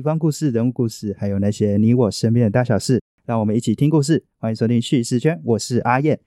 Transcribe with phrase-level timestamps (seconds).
[0.00, 4.24] 地方故事、人物故事，还有那些你我身边的大小事，让我们一起听故事。
[4.38, 6.18] 欢迎收听叙事圈，我是阿燕。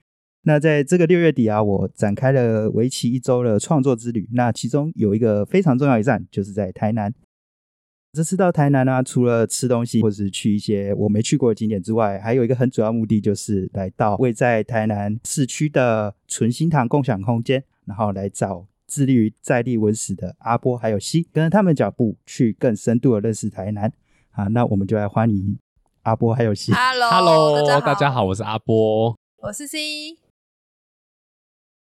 [0.42, 4.28] 那在这个六月底啊，我展开了为期一周的创作之旅。
[4.30, 7.12] 那其中有一个非常重要一站，就是在台南。
[8.12, 23.92] 这次到台南呢，除了吃东西或者是去一些我没去过的景点之外，还有一个很主要目的就是来到位在台南市区的纯心堂共享空间，然后来找致力于在地文史的阿波还有西，跟着他们脚步去更深度的认识台南。
[24.30, 25.58] 啊，那我们就来欢迎
[26.02, 26.72] 阿波还有西。
[26.72, 29.18] Hello，Hello，大家好，我是阿波。
[29.38, 29.78] 我是 C。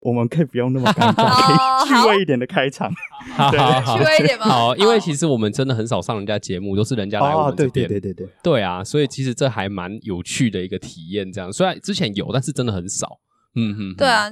[0.00, 2.90] 我们可以不用那么尴哦尬， 可以好趣味一点的开场。
[3.34, 7.86] 好好好趣味一点吗好，因为好其实我们真的很少上人家节目，都是人家来我们这边。
[7.86, 11.30] 对对对对，对啊，所以其实这还蛮有趣的一个体验。
[11.30, 13.20] 这样，虽然之前有，但是真的很少。
[13.54, 14.30] 嗯哼，对，啊，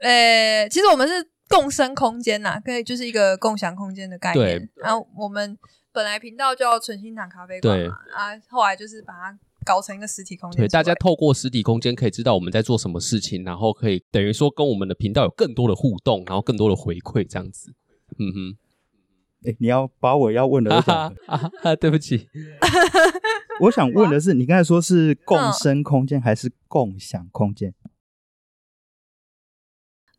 [0.00, 1.14] 呃，其实我们是
[1.48, 4.68] 共生空间呐，可以就是一个共享空间的概念对。
[4.76, 5.56] 然后我们
[5.92, 10.60] 本来频道叫纯心堂咖啡馆对嘛，啊，后来就是把它搞成一个实体空间。
[10.60, 17.74] 对，大家透过实体空间可以知道我们在做什么事情，然后可以等于说跟我们的频道有更多的互动，然后更多的回馈，这样子。
[18.18, 18.56] 嗯哼，
[19.48, 21.38] 哎，你要把我要问的哈都讲哈了。
[21.38, 22.28] 哈哈，对不起，
[23.60, 27.74] 我想问的是， 你刚才说是共生空间还是共享空间？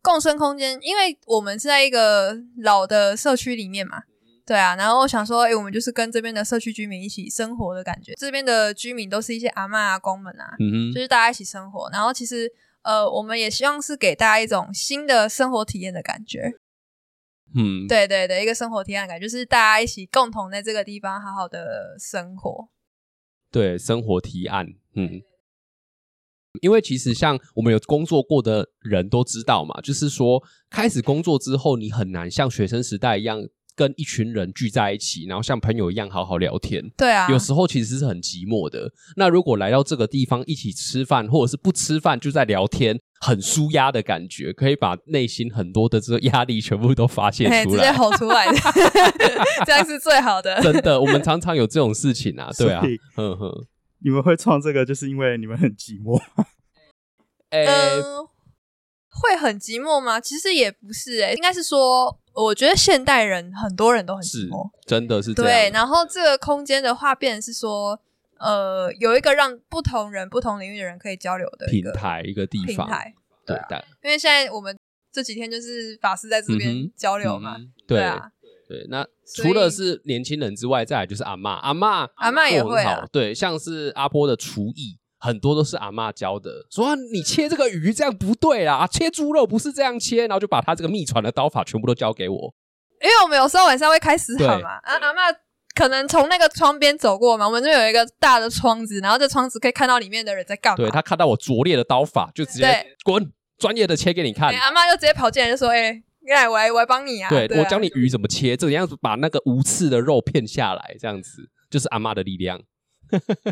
[0.08, 4.04] 共生空间，因为我们是在一个老的社区里面嘛，
[4.46, 8.14] 对啊，然后我想说，哎、我们就是跟这边的社区居民一起生活的感觉。
[8.18, 11.90] 这边的居民都是一些阿嬷阿公们啊，嗯，就是大家一起生活。
[11.92, 12.50] 然后其实
[12.84, 16.54] 呃，我们也希望是给大家一种新的生活体验的感觉。
[17.54, 22.70] 嗯，对对对，一个生活体验的感觉，就是大家一起共同在这个地方好好的生活。
[23.52, 25.22] 对，生活提案，嗯，
[26.62, 33.42] 因为其实像我们有工作过的人都知道嘛，就是说开始工作之后，你很难像学生时代一样
[33.76, 36.84] 跟一群人聚在一起，然后像朋友一样好好聊天。
[36.98, 38.92] 对啊，有时候其实是很寂寞的。
[39.16, 47.92] 那如果来到这个地方一起吃饭，或者是不吃饭就在聊天，很舒压的感觉，可以把内心很多的这个压力全部都发泄出来直接。
[47.92, 48.60] 吼出来的，
[49.66, 50.60] 这样是最好的。
[50.62, 53.52] 真的，我们常常有这种事情啊， 对啊所以，哼哼，
[54.04, 56.22] 你们会创这个，就是因为你们很寂寞。
[57.52, 58.28] 诶、嗯，
[59.10, 60.20] 会很寂寞吗？
[60.20, 64.70] 其实也不是、欸，应该是说，我觉得现代人很多人都很寂寞。
[64.86, 68.00] 真的是这对，然后这个空间的话，变成是说，
[68.40, 73.14] 呃，有一个让不同人、不同领域的人可以交流的平台一个地方，平台。
[73.46, 74.78] 对的，因为现在我们
[75.10, 78.30] 这几天就是法师在这边交流嘛，嗯对啊，
[78.68, 78.86] 对。
[78.90, 79.06] 那
[79.36, 84.98] 除了是年轻人之外，再来就是阿嬷，阿嬷阿嬷也会啊做很好，对，像是阿波的厨艺。
[85.20, 92.54] 很多都是阿嬷教的，说、啊、你切这个鱼这样不对啦，切猪肉不是这样切，然后就把他这个秘传的刀法全部都教给我。
[93.02, 95.36] 因为我们有时候晚上会开食堂对嘛，啊，阿嬷
[95.74, 100.78] 可能从那个窗边走过嘛，我们这边有一个大的窗子，然后这窗子可以看到里面的人在干嘛。
[100.78, 104.58] 对他看到我拙劣的刀法，就直接对滚，专业的切给你看哎。
[104.58, 106.00] 阿妈就直接跑进来就说：“哎、
[106.34, 112.62] 来，我来，我来帮你啊！”啊对我教你鱼怎么切，这个样子把那个无刺的肉片下来，这样子就是阿妈的力量。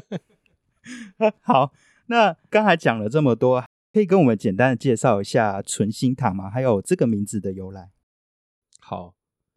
[1.42, 1.72] 好，
[2.08, 3.64] 那刚才讲了这么多，
[3.94, 6.50] 可以跟我们简单的介绍一下纯心堂吗？
[6.50, 7.92] 还有这个名字的由来。
[8.80, 9.16] 好，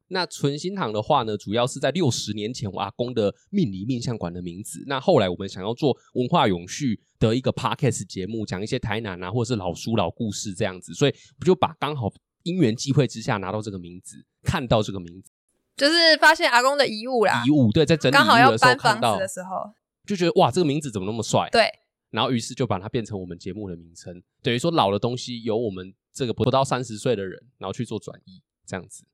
[0.09, 4.83] 那纯心堂的话呢，主要是在六十年前我阿公的命理命相馆的名字。
[4.87, 12.11] 那后来我们想要做文化永续的一个 podcast 节目，讲一些台南啊或者是老书老故事这样子，所以我就把刚好
[12.49, 15.31] 因缘际会之下拿到这个名字，看到这个名字
[15.77, 19.71] 就是发现阿公的遗物啦，遗物，对，在整理遗刚好要物的时候搬看到子，的时候，
[20.07, 21.49] 就觉得哇，这个名字怎么那么帅？
[21.53, 21.69] 对，
[22.11, 29.05] 然后于是就把它变成我们节目的名称，等于说老的东西由我们这个不到三十岁的人，然后去做转移，这样子。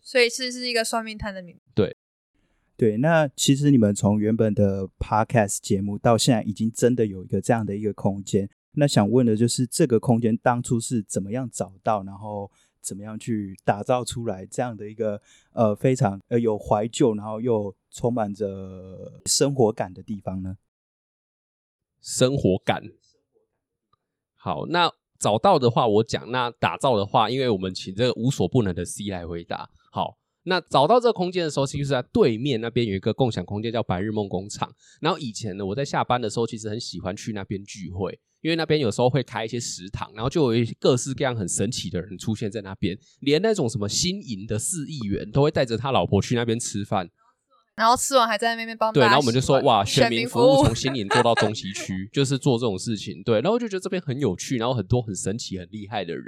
[0.00, 1.58] 所以是是一个算命摊的名。
[2.76, 8.50] 对，那其实你们从原本的 podcast 节目到现在，已经真的有一个这样的一个空间。
[8.74, 12.50] 那想问的就是，这个空间当初是怎么样找到，然后
[12.80, 15.20] 怎么样去打造出来这样的一个
[15.52, 20.58] 呃非常呃有怀旧，然后又充满着生活感的地方呢？
[22.00, 22.82] 生活感。
[24.34, 29.70] 好，那找到的话我讲，那打造的话，因为我们请这个无所不能的 C 来回答。
[29.90, 34.70] 好，那找到这个空间的时候，其实是在对面那边有一个共享空间叫白日梦工厂。
[35.00, 47.08] 然后以前呢，我在下班的时候，其实很喜欢去那边聚会，因为那边有时候会开一些食堂，然后就有一各式各样很神奇的人出现在那边，连那种什么新营的市议员都会带着他老婆去那边吃饭。
[47.74, 53.20] 然后吃完还在那边帮对，然后我们就说哇，选选民服务务从新营做到中西区， 就是做这种事情。
[53.24, 56.26] 对，然后就觉得这边很有趣，然后很多很神奇、很厉害的人，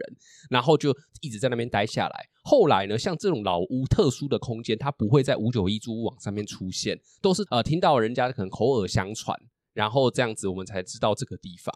[0.49, 2.27] 然后就一直在那边待下来。
[2.43, 9.39] 后来呢，像这种老屋特殊的空间，它不会在五九一租屋网上面出现，都是呃听到人家可能口耳相传，
[9.73, 11.73] 然后这样子我们才知道这个地方。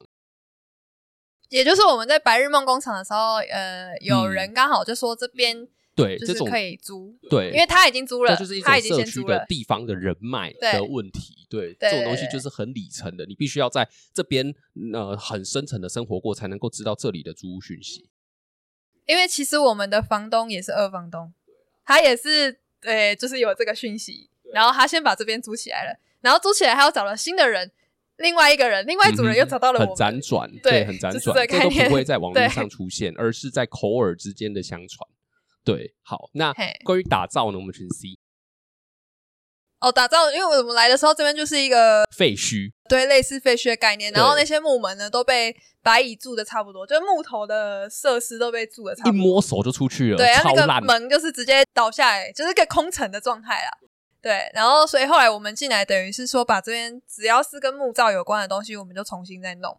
[1.50, 11.46] 也就是我们在白日梦工厂的时候，呃，有嗯人刚好就说这边对，这种就是可以租，对，因为他已经租了，就是一种他已经社区的先租了，地方的人脉的问题。
[11.50, 14.54] 对，这种东西就是很里程的，你必须要在这边
[14.94, 18.08] 呃很深层的生活过，才能够知道这里的租屋讯息。
[19.06, 21.34] 因为其实我们的房东也是二房东，
[21.84, 27.72] 他也是呃，就是有这个讯息，然后他先把这边租起来了，然后租起来他又找了新的人，
[28.20, 35.08] 另外一个人，另外一组人又找到了很辗们，转，对很辗就是转，这都不会在网络上出现，而是在口耳之间的相传。
[35.64, 36.72] 对，好，那嘿。
[36.84, 38.18] 关于打造呢，我们选 C
[39.80, 50.80] 哦，打造，因为我们来的时候这边就是一个废墟，对类似废墟的概念，然后那些木门呢都被白蚁住的差不多，就是木头的设施都被住的差一不多，一摸手就出去了，对，啊，那个。
[50.82, 53.70] 门就是直接倒下来，就是个空城的状态啦。
[54.22, 59.76] 对，然后所以后来我们进来，等于是说把这边只要是跟木造有关的东西，我们就重新再弄，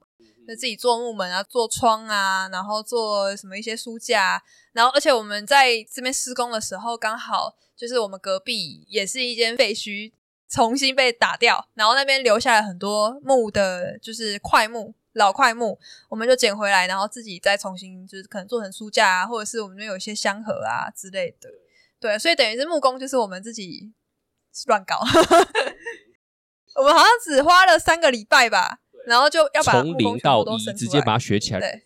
[0.47, 4.41] 就自己做木门啊，做窗啊，然后做什么一些书架啊、
[4.73, 10.11] 然后而且我们在这边施工的时候，刚好就是我们隔壁也是一间废墟，
[10.49, 14.95] 重新被打掉，然后那边留下了很多木的，就是块木。
[15.15, 15.77] 老块木，
[16.07, 21.49] 我们就捡回来，然后自己再重新，就是可能做成书架啊，或者是我们那边有一些香盒啊之类的。
[21.99, 23.91] 对，所以等于是木工就是我们自己
[24.67, 24.99] 乱搞。
[26.75, 31.59] 我们好像只花了三个礼拜吧，然后就要把从零到一，直接把它学起来。
[31.59, 31.83] 对，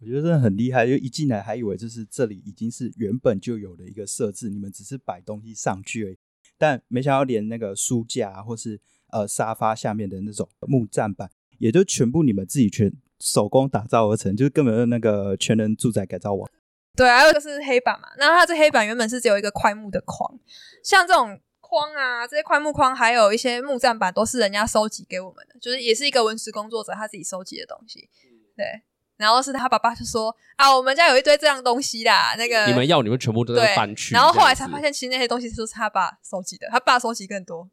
[0.00, 6.18] 我觉得真的很厉害，就一进来还以为就是这里已经是原本就有的一个设置，你们只是摆东西上去而已，
[6.58, 8.80] 但没想到连那个书架啊或是
[9.12, 16.50] 呃沙发下面的那种木栈板，也就全部你们自己全手工打造而成，就是根本就那个全能住宅改造网。
[16.94, 20.38] 对，还有一个是黑板嘛，那它这黑板原本是只有一个块木的框，
[20.84, 28.10] 像这种框啊，这些块木框，还有一些木栈板，都是人家收集给我们的，就是也是一个文史工作者他自己收集的东西。
[28.54, 28.82] 对，
[29.16, 34.14] 然后是他爸爸就说啊，我们家有一堆这样东西啦，那个你们要你们全部都对要搬去。
[34.14, 37.70] 然后后来才发现，其实那些东西都是他爸收集的，他爸收集更多。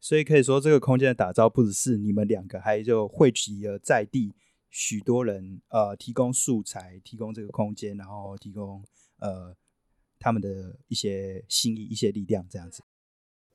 [0.00, 4.34] 所以可以说，这个空间的打造不只是你们两个，还就汇集了在地
[4.70, 8.82] 许多人，呃，提供素材，提供这个空间，然后提供
[9.18, 9.54] 呃
[10.18, 12.82] 他们的一些心意、一些力量，这样子。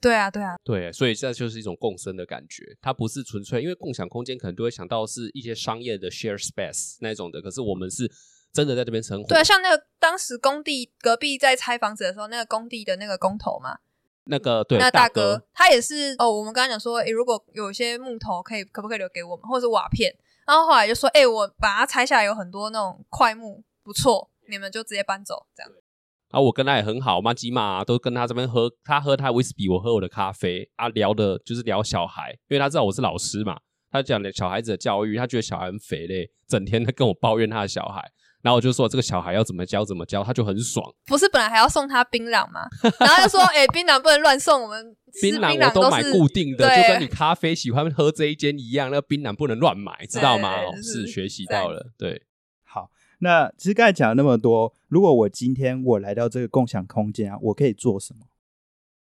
[0.02, 8.12] 对啊，对啊，对，所以这就是一种共生的感觉，它不是纯粹因为共享空间，可能都会想到是一些商业的 share space 那种的，可是我们是
[8.52, 9.28] 真的在这边生活。
[9.28, 13.80] 对啊，像那个当时工地隔壁在拆房子的时候，那个工地的那个工头嘛，
[14.26, 20.14] 那个对那大哥他也是哦，我们刚刚讲说，诶，如果有一些木头可以，可不可以留给我们，或者是瓦片？
[20.46, 25.72] 然后后来就说，诶，我把它拆下来，有很多那种块木，不错，你们就直接搬走，这样。
[26.30, 33.58] 啊，我跟他也很好，妈吉玛、都跟他这边喝，他喝他威士忌，我喝我的咖啡啊，聊的就是聊小孩，因为他知道我是老师嘛，
[33.90, 38.12] 他讲的小孩子的教育，他觉得小孩很肥嘞，整天他跟我抱怨他的小孩，
[38.46, 40.86] 然后我就说这个小孩要怎么教怎么教，他就很爽。
[41.08, 42.62] 不是本来还要送他槟榔吗？
[43.02, 50.54] 然后就说，哎，槟榔不能乱送，我们吃槟榔榔我都买固定的，就跟你咖啡喜欢喝这一间一样，那槟榔不能乱买，知道吗？
[50.76, 52.22] 是是学习到了，对。
[52.64, 58.28] 好，那其实刚才讲了那么多，如果我今天我来到这个共享空间啊，我可以做什么？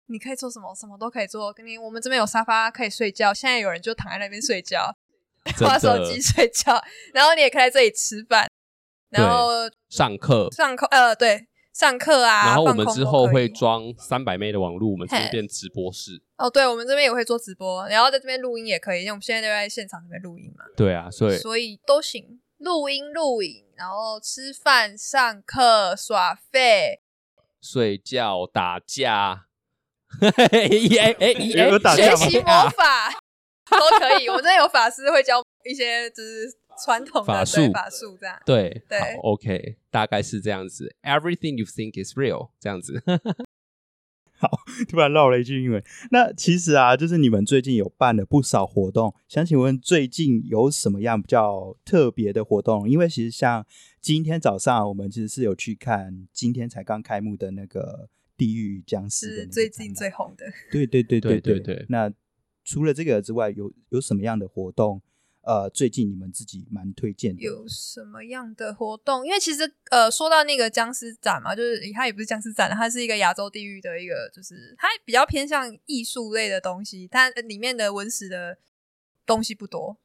[0.09, 0.75] 你可以做什么？
[0.75, 1.51] 什么都可以做。
[1.55, 4.95] 跟你，我们这边有沙发可以睡觉，现在有人就躺在那边睡觉，
[5.57, 6.79] 真 划手的机睡觉，
[7.15, 8.47] 然后你也可以在这里吃饭，
[9.13, 9.49] 然后
[9.89, 12.47] 上课，上课，呃，对，上课啊。
[12.47, 16.23] 然后我们之后会装三百 M 的网络，我们这边变直播室。
[16.39, 27.01] 哦，对，我们这边也会做直播，然后在这边录音也可以，因为我们现在都在现场这边录音嘛，对啊，所以所以都行，录音、录影，然后吃饭、上课、耍废，
[27.61, 29.47] 睡觉、打架，
[30.21, 33.11] 哎哎哎哎有打架吗学习魔法
[33.71, 34.29] 都可以。
[34.29, 36.53] 我们这边有法师会教一些就是
[36.85, 38.41] 传统的法对术法术这样。
[38.45, 40.95] 对，对好，OK，大概是这样子。
[41.03, 43.03] Everything you think is real，这样子。
[44.39, 44.51] 好
[44.89, 45.81] 突然绕了一句英文。
[46.11, 52.89] 那其实啊，就是你们最近有办了不少活动，想请问最近有什么样比较特别的活动？
[52.91, 53.65] 因为其实像
[54.01, 62.13] 今天早上我们其实是有去看今天才刚开幕的那个《地狱僵尸》是最近最红的，对对对对对对对那
[62.65, 65.01] 除了这个之外，有有什么样的活动
[65.43, 67.43] 呃最近你们自己蛮推荐的？
[67.43, 69.27] 有什么样的活动？
[69.27, 78.59] 因为其实呃，说到那个僵尸展嘛，就是它也不是僵尸展，它是一个亚洲地域的一个，就是它比较偏向艺术类的东西，它里面的文史的
[79.27, 79.97] 东西不多，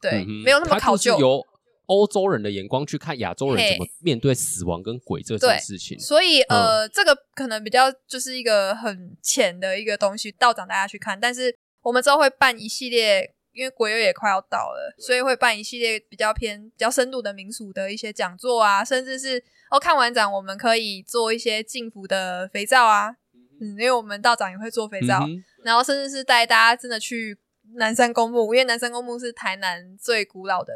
[0.00, 1.12] 对，嗯没有那么考究。
[1.12, 1.46] 就是由
[1.86, 5.98] 欧洲人的眼光去看亚洲人怎么面对死亡跟鬼这对件事情。
[5.98, 11.18] 所以嗯呃，这个可能比较就是一个很浅的一个东西，道长大家去看。
[11.18, 23.16] 但是我们之后会办一系列，因为鬼月也快要到了，所以会办一系列比较偏比较深度的民俗的一些讲座啊，甚至是哦看完展我们可以做一些净服的肥皂啊，
[23.60, 27.38] 嗯，因为我们道长也会做肥皂，嗯然后甚至是带大家真的去
[27.74, 30.72] 南山公墓，因为南山公墓是台南最古老的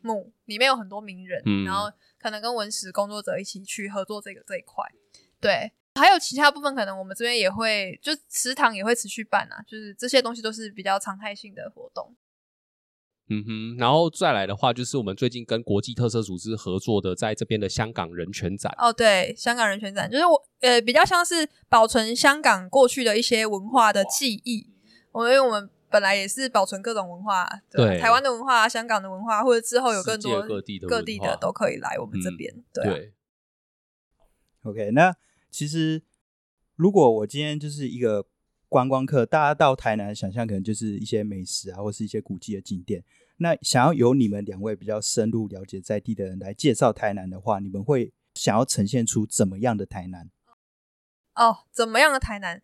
[0.00, 4.84] 墓，里面有很多名人，嗯然后可能跟文史工作者一起去合作这个这一块。
[5.40, 12.14] 对，还有其他部分，可能我们这边也会，就食堂也会持续办啊，就是这些东西都是比较常态性的活动。
[13.28, 18.74] 嗯哼，然后再来的话，就是我们最近跟国际特色组织合作的，在这边的香港人权展。
[18.78, 24.68] 哦，对，香港人权展就是我呃比较像是保存香港过去的一些文化的记忆。
[25.12, 32.54] 我因为我们本来也是保存各种文化，对对台湾的文化、香港的文化，或者之后有更多各地的各地的都可以来我们这嗯边。
[32.74, 33.12] 对啊、对
[34.62, 35.14] ，OK，那
[35.52, 36.02] 其实
[36.74, 38.26] 如果我今天就是一个
[38.68, 43.04] 观光客，大家到台南想象可能就是一些美食啊，或是一些古迹的景点。
[43.36, 50.30] 那想要由你们两位比较深入了解在地的人来介绍台南的话，你们会想要呈现出怎么样的台南？
[51.34, 52.62] 哦，怎么样的台南？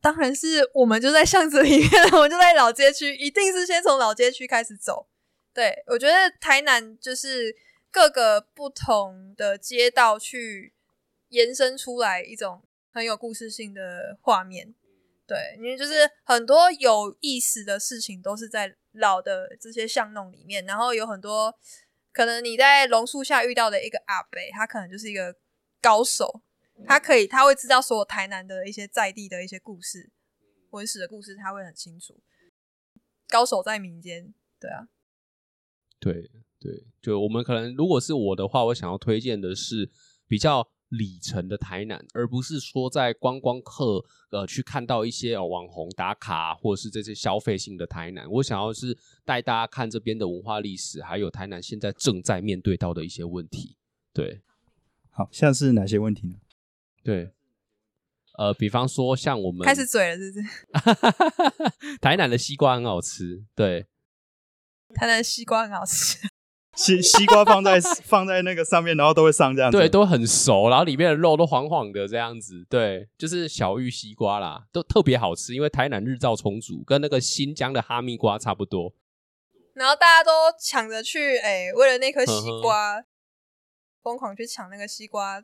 [0.00, 5.08] 当然是我们就在巷子里面，我们就在老街区，一定是先从老街区开始走。
[5.52, 7.54] 对我觉得台南就是
[7.90, 10.72] 各个不同的街道去
[11.28, 14.74] 延伸出来一种很有故事性的画面。
[15.26, 21.54] 对，因为就是很多有意思的事情都是在老的这些巷弄里面，然后有很多
[22.12, 25.36] 可能你在榕树下遇到的一个阿伯，他可能就是一个
[25.82, 26.42] 高手，
[26.86, 30.10] 他可以他会知道所有台南的一些在地的一些故事、
[30.70, 32.18] 文史的故事，他会很清楚。
[33.28, 34.88] 高手在民间，对啊，
[36.00, 39.90] 对对，就我们可能如果是我的话，我想要推荐的是
[40.26, 48.30] 比较里程的台南，而不是说在观光客呃去看到一些、哦、网红打卡或者是这些消费性的台南。
[48.30, 53.76] 我想要是带大家看这边的文化历史，还有台南现在正在面对到的一些问题。
[54.12, 54.40] 对
[55.10, 56.36] 好像是哪些问题呢？
[57.02, 57.32] 对，
[58.36, 61.98] 呃，比方说像我们开始嘴了，是不是？
[61.98, 63.86] 台南的西瓜很好吃，对，
[64.94, 66.27] 台南的西瓜很好吃，
[66.78, 69.76] 西西瓜放在 放在那个上面，然后都会上这样子。
[69.76, 78.94] 对，都很熟，然后里面的肉都黄黄的这样子，对，就是小玉西瓜啦，都特别好吃，因为台南日照充足，跟那个新疆的哈密瓜差不多。
[79.74, 80.30] 然后大家都
[80.60, 82.32] 抢着去，哎、为了那颗西
[82.62, 83.04] 瓜，
[84.02, 85.42] 疯狂去抢那个西瓜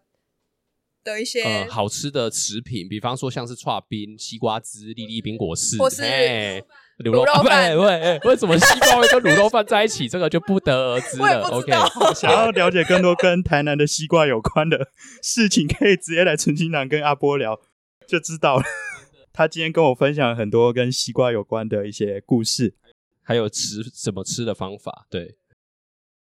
[1.02, 6.64] 的一些，呃，好吃的食品，比方说像是串冰、西瓜汁、粒粒冰果室，或是嘿
[6.98, 10.08] 卤卤肉饭哎喂，哎为什么西瓜会跟卤肉饭在一起？
[10.08, 11.48] 这个就不得而知了。
[11.48, 11.72] OK，
[12.14, 14.88] 想要了解更多跟台南的西瓜有关的
[15.22, 17.60] 事情，可以直接来陈清南跟阿波聊，
[18.06, 18.64] 就知道了。
[19.32, 22.74] 他今天跟我分享了很多跟西瓜有关的一些故事。
[23.26, 25.38] 还有吃怎么吃的方法，对，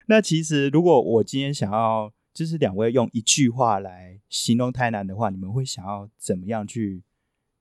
[0.06, 7.04] 那其实如果我今天想要，就是两位用一句话来形容台南的话，你们会想要怎么样去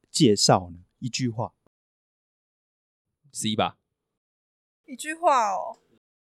[0.08, 0.78] 介绍呢？
[1.00, 1.50] 一句话，
[3.34, 3.76] C 吧。
[4.86, 5.76] 一句话哦，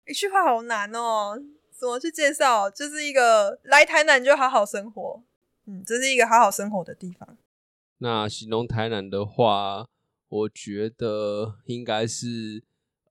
[0.05, 1.37] 一句话好难哦，
[1.77, 2.69] 怎么去介绍？
[2.71, 5.21] 就是一个来台南就好好生活，
[5.65, 7.37] 嗯，这是一个好好生活的地方。
[7.97, 9.87] 那形容台南的话，
[10.29, 12.63] 我觉得应该是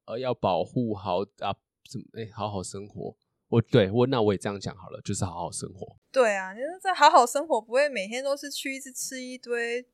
[0.06, 1.54] 呃要保护好啊，
[1.90, 3.16] 怎么哎、好好生活。
[3.48, 5.96] 我对我那我也这样讲好了，就是好好生活。
[6.10, 9.86] 对啊，你说在好好生活，不会每天都是去一直吃一堆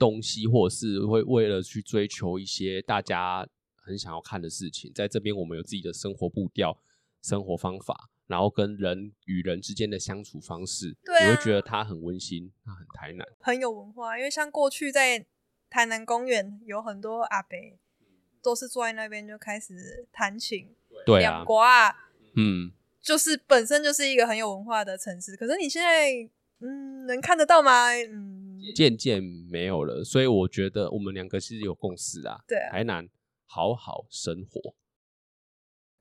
[0.00, 6.80] 东西，或者是会为了去追求一些大家很想要看的事情，在这边我们有自己的生活步调、
[7.20, 13.26] 生活方法，然后跟人与人之间的相处方式，对啊你会觉得它很温馨，它很台南。
[13.40, 15.26] 很有文化，因为像过去在
[15.68, 17.58] 台南公园有很多阿伯，
[18.42, 21.22] 都是坐在那边就开始弹琴、对。
[21.22, 21.44] 啊，
[22.34, 25.36] 嗯，就是本身就是一个很有文化的城市。
[25.36, 26.10] 可是你现在，
[26.60, 27.90] 嗯，能看得到吗？
[27.92, 28.39] 嗯，
[28.74, 32.40] 渐渐没有了，所以我觉得我们两个是有共识啊。
[32.46, 33.08] 对啊台南
[33.46, 34.74] 好好生活。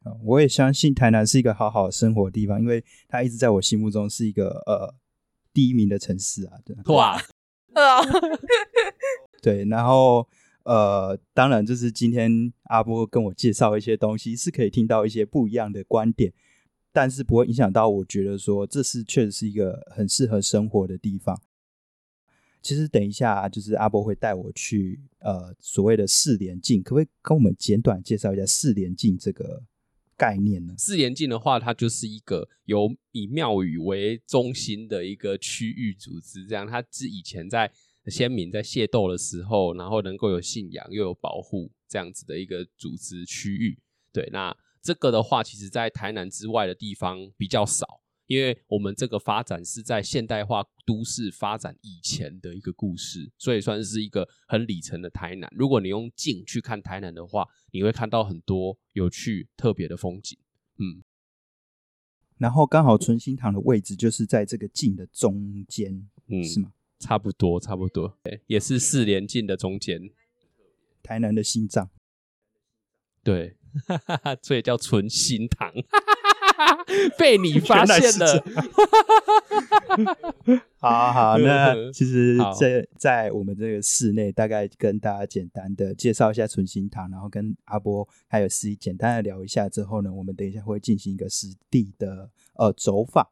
[0.06, 4.96] 呃我也相信台南是一个好好生活的地方，因为它一直在我心目中是一个呃
[5.54, 6.54] 第一名的城市啊。
[6.64, 7.22] 对哇，
[7.74, 8.02] 呃，
[9.42, 10.26] 对，然后
[10.64, 16.32] 呃，当然就是今天阿波跟我介绍一些东西，是可以听到一些不一样的观点，
[16.94, 21.42] 但是不会影响到我觉得说这是确实是一个很适合生活的地方。
[22.62, 29.64] 其实等一下就是阿波会带我去呃所谓的四连镜，可不可以跟我们简短介绍一下四连镜这个
[30.18, 30.74] 概念呢？
[30.78, 37.72] 四连镜的话，它就是一个由以庙宇为中心的一个区域组织，这样它是以前在
[38.08, 43.80] 先民在械斗的时候，然后能够有信仰又有保护这样子的一个组织区域。
[44.12, 48.02] 对，那这个的话，其实在台南之外的地方比较少。
[48.30, 55.52] 因为我们这个发展是在现代化都市发展以前的一个故事，所以算是一个很里程的台南。
[55.56, 60.38] 如果你用镜去看台南的话，你会看到很多有趣特别的风景。
[60.78, 61.02] 嗯，
[62.38, 66.72] 然后刚好纯心堂的位置就是在这个镜的中间，嗯是吗？
[67.00, 70.12] 差不多，差不多，对，也是四连镜的中间。
[71.02, 71.90] 台南的心脏。
[73.24, 73.58] 对，
[74.44, 75.74] 所以叫纯心堂。
[77.18, 78.44] 被你发现了，
[80.80, 93.28] 好好，那其实这在在我们这个室内，大概跟大家简单的介绍一下纯心堂，然后跟阿波还有 C 简单的聊一下之后呢，我们等一下会进行一个实地的呃走访。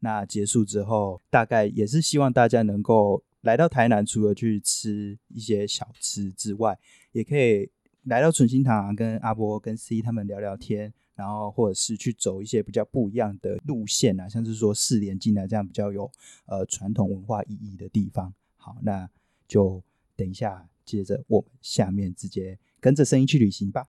[0.00, 6.78] 那结束之后，大概也是希望大家能够来到台南，除了去吃一些小吃之外，
[7.10, 7.68] 也可以
[8.04, 16.08] 来到纯心堂跟阿波跟 C 他们聊聊天，然后或者是去走一些比较不一样的路线啊，像是说四连进来这样比较有
[16.46, 18.32] 呃传统文化意义的地方。
[18.56, 19.10] 好，那
[19.48, 19.82] 就
[20.14, 23.84] 等一下，接着我们下面直接跟着声音去旅行吧。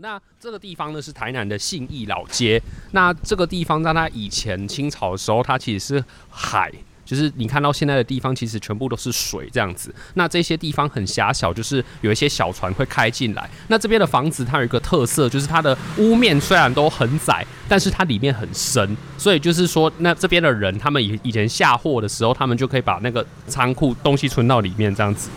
[0.00, 2.60] 那这个地方呢是台南的信义老街。
[2.92, 6.72] 那这个地方在它以前清朝的时候，它其实是海，
[7.04, 9.92] 就是你看到现在的地方，其实全部都是水这样子。
[10.14, 13.48] 那这些地方很狭小，就是有一些小船会开进来。
[13.68, 18.96] 那这边的房子它有一个特色，就是它的屋面虽然都很窄，但是它里面很深。
[19.16, 25.28] 所以就是说，那这边的人他们以以前下货的时候，他们就可以把那个仓库东西存到里面这样子。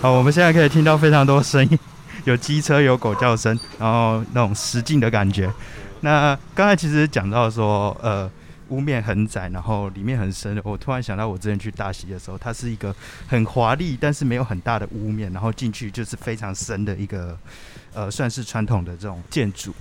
[0.00, 1.76] 好，我们现在可以听到非常多声音，
[2.24, 5.52] 有机车，有狗叫声，然后那种实境的感觉。
[6.02, 8.30] 那刚才其实讲到说，呃，
[8.68, 10.56] 屋面很窄，然后里面很深。
[10.62, 12.94] 我突然想到，我之前去大溪的时候，它是一个
[13.26, 17.36] 很华丽，但是没有很大的屋面，然后进去就是非常深的一个，
[17.92, 19.74] 呃，算是传统的这种建筑，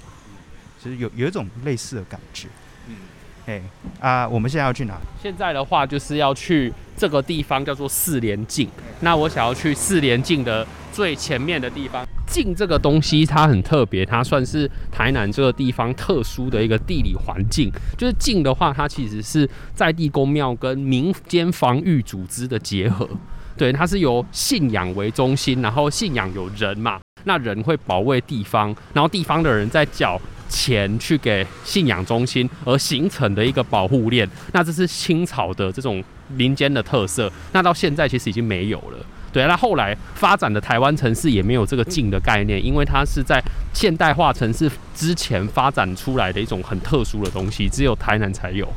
[0.82, 2.48] 其实有有一种类似的感觉。
[4.00, 4.98] 啊，我们现在要去哪？
[5.22, 8.68] 现在的话就是要去这个地方叫做四连镜。
[9.02, 12.06] 那我想要去四连镜的最前面的地方。
[12.28, 17.72] 镜这个东西它很特别，它算是台南这个地方特殊的一个地理环境。
[17.98, 23.08] 就是镜的话，它其实是在地公庙跟民间防御组织的结合。
[23.56, 34.28] 对，它是由信仰为中心，然后信仰有人嘛，那人会保卫地方，然后地方的人在缴钱去给信仰中心而形成的一个保护链。
[34.54, 36.04] 那这是清朝的这种
[36.36, 38.98] 民间的特色，那到现在其实已经没有了。
[39.32, 43.40] 对，那后来发展的台湾城市也没有这个禁的概念，因为它是在
[43.74, 48.68] 现代化城市之前发展出来的一种很特殊的东西，只有台南才有。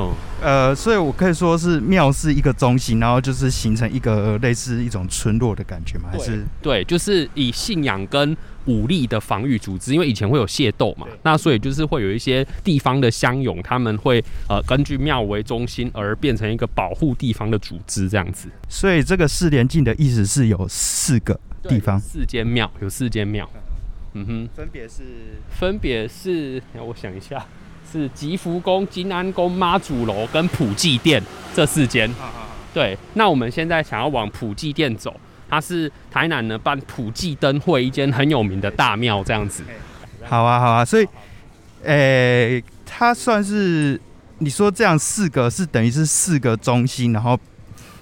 [0.00, 6.08] 嗯，呃，所以我可以说是庙是一个中心，然后就是形成一个类似一种村落的感觉吗？
[6.12, 6.44] 还是？
[6.62, 8.36] 对，就是以信仰跟
[8.66, 18.48] 武力的防御组织，因为以前会有械斗嘛，那所以就是会有一些地方的乡勇，他们会呃根据庙为中心而变成一个保护地方的组织这样子。
[18.68, 23.48] 所以这个四连镜的意思是有四个地方，四间庙有四间庙，
[24.14, 25.02] 嗯哼，分别是？
[25.50, 27.44] 分别是，让我想一下，
[27.90, 31.22] 是吉福宫、金安宫、妈祖楼跟普济殿
[31.54, 32.12] 这四间。
[32.72, 35.14] 对，那我们现在想要往普济殿走，
[35.48, 39.64] 它是台南呢办普济灯会一间很有名的大庙这样子。
[40.24, 41.06] 好啊，好啊，所以，
[41.82, 44.00] 诶、它算是
[44.38, 47.36] 你说这样四个是等于是四个中心，然后，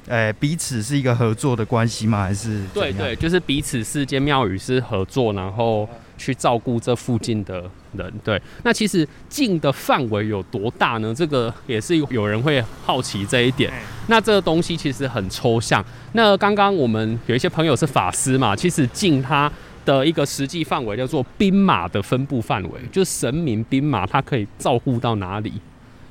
[0.09, 2.25] 诶、彼此是一个合作的关系吗？
[2.25, 5.89] 还是对对，，就是彼此四间庙宇是合作，然后
[6.19, 8.13] 去照顾这附近的人。
[8.25, 11.15] 对，那其实镜的范围有多大呢？
[11.15, 13.73] 这个也是有人会好奇这一点。
[14.09, 15.85] 那这个东西其实很抽象。
[16.13, 19.51] 那刚刚我们有一些朋友是法师嘛，其实镜它
[19.85, 25.53] 的一个实际范围叫做兵马的分布范围，就是神明兵马它可以照顾到哪里，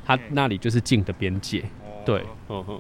[0.06, 1.64] 它那里就是晋的边界。
[2.06, 2.80] 对，嗯哼，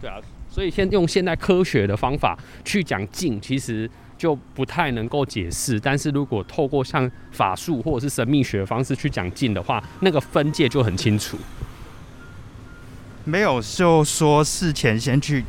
[0.00, 0.16] 对啊，
[0.50, 3.88] 所以先用现代科学的方法去讲晋，其实
[4.24, 5.78] 就不太能够解释。
[5.78, 11.36] 但是如果透过像法术或者是神秘学的方式去讲进的话，那个分界就很清楚。
[13.24, 15.44] 没有，就说事前先去，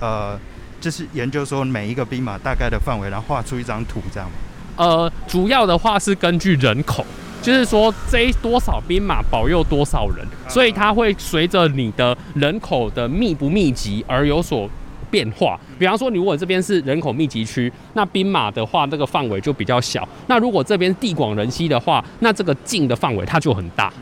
[0.00, 0.38] 呃，
[0.80, 4.36] 就是研究说每一个兵马大概的范围，然后画出一张图，这样吗？
[4.76, 7.04] 呃，主要的话是根据人口，
[7.42, 14.70] 就是说这多少兵马保佑多少人，所以它会随着你的人口的密不密集而有所
[15.10, 15.58] 变化。
[15.78, 23.92] 比方说，你如果这边是人口密集区，那兵马的话，这个范围就比较小；那如果这边地广人稀的话，那这个近的范围它就很大，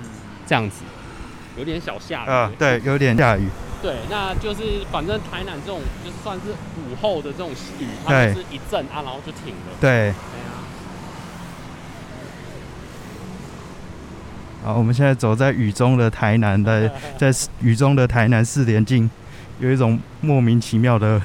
[0.46, 0.82] 这样子。
[1.56, 3.48] 有点小下雨，啊，对，有点下雨。
[3.80, 9.76] 对，那就是反正台南这种，就算是午后的这种雨，它就是一阵啊，然后就停了。
[9.80, 10.12] 对。
[14.64, 19.10] 好，我们现在走在雨中的台南，的 在雨中的台南四连镜，
[19.64, 21.20] 有一种莫名其妙的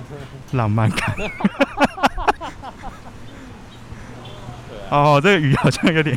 [0.52, 1.14] 浪漫感。
[4.90, 6.16] 哦，这个雨好像有点，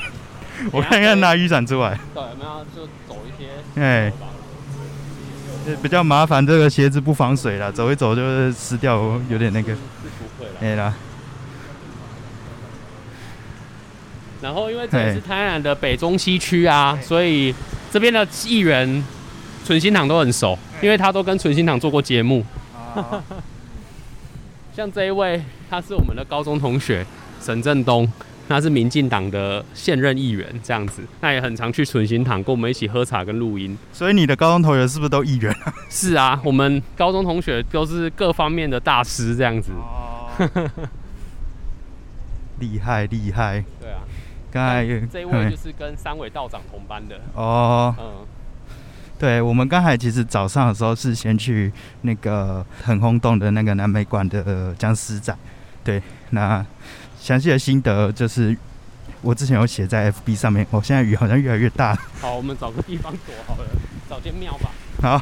[0.72, 1.98] 我看看拿雨伞出来。
[2.14, 3.82] 对，有没有就走一些？
[3.82, 4.12] 哎，
[5.82, 8.98] 比较麻烦，这个鞋子不防水了，走一走就是湿掉，
[9.30, 9.74] 有点那个。
[10.60, 10.94] 哎啦。
[14.42, 17.56] 然后，因为这里是台南的北中西区啊，所以
[17.92, 19.04] 这边的议员
[19.64, 22.44] 纯心堂都很熟，因为他都跟纯心堂做过节目。
[24.76, 27.06] 像这一位，他是我们的高中同学
[27.42, 28.12] 沈振东，
[28.48, 33.78] 他是民进党的现任议员，这样子，那也很常去纯心堂跟我们一起喝茶跟录音。
[33.94, 35.74] 所以你的高中同学是不是都议员啊？
[35.90, 39.72] 是啊，我们高中同学都是各方面的大师，这样子。
[42.60, 43.64] 厉害厉害。
[43.80, 44.00] 对啊。
[44.52, 48.12] 刚才这一位就是跟三位道长同班的哦，嗯，
[49.22, 55.38] 对，我们刚才其实早上的时候是先去那个很轰动的那个南美馆的僵尸展，
[55.84, 56.66] 对，那
[57.20, 58.58] 详细的心得就是
[59.22, 63.70] 我之前有写在 FB 上面，哦，现在雨好像越来越大，好，我们找个地方躲好了，
[64.10, 64.72] 找间庙吧，
[65.04, 65.22] 好。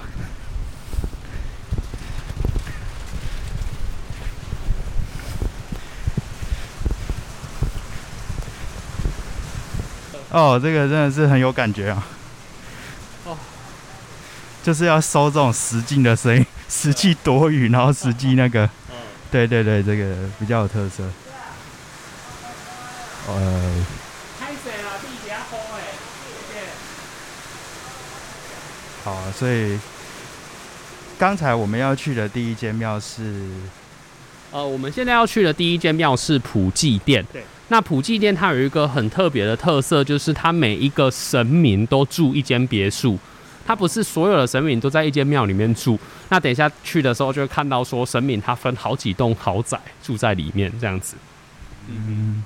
[10.32, 12.08] 哦，这个真的是很有感觉啊！
[14.60, 18.70] 哦，就是要收这种实境的声音，实际躲雨，然后实际那个，
[19.32, 21.04] 对对对，这个比较有特色。
[23.28, 23.86] 呃，
[29.04, 29.80] 好，所以
[31.18, 33.48] 刚才我们要去的第一间庙是，
[34.52, 37.26] 呃，我们现在要去的第一间庙是普济殿。
[37.32, 37.44] 对。
[37.72, 43.18] 那普济殿它有一个很特别的特色，就是它每一个神明都住一间别墅，
[43.70, 45.96] 它不是所有的神明都在一间庙里面住。
[46.30, 51.16] 那等一下去的时候就会看到说神明他分好几栋豪宅住在里面这样子。
[51.88, 52.44] 嗯，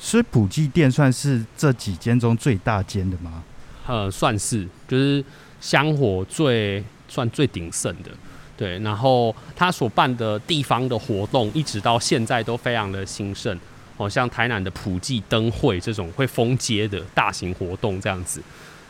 [0.00, 3.42] 所以普济殿算是这几间中最大间的吗？
[3.86, 5.22] 呃，算是，就是
[5.60, 8.10] 香火最算最鼎盛的。
[8.56, 13.54] 对，然后他所办的地方的活动，一直到现在都非常的兴盛，
[13.98, 18.42] 哦，像台南的普济灯会这种会封街的大型活动这样子，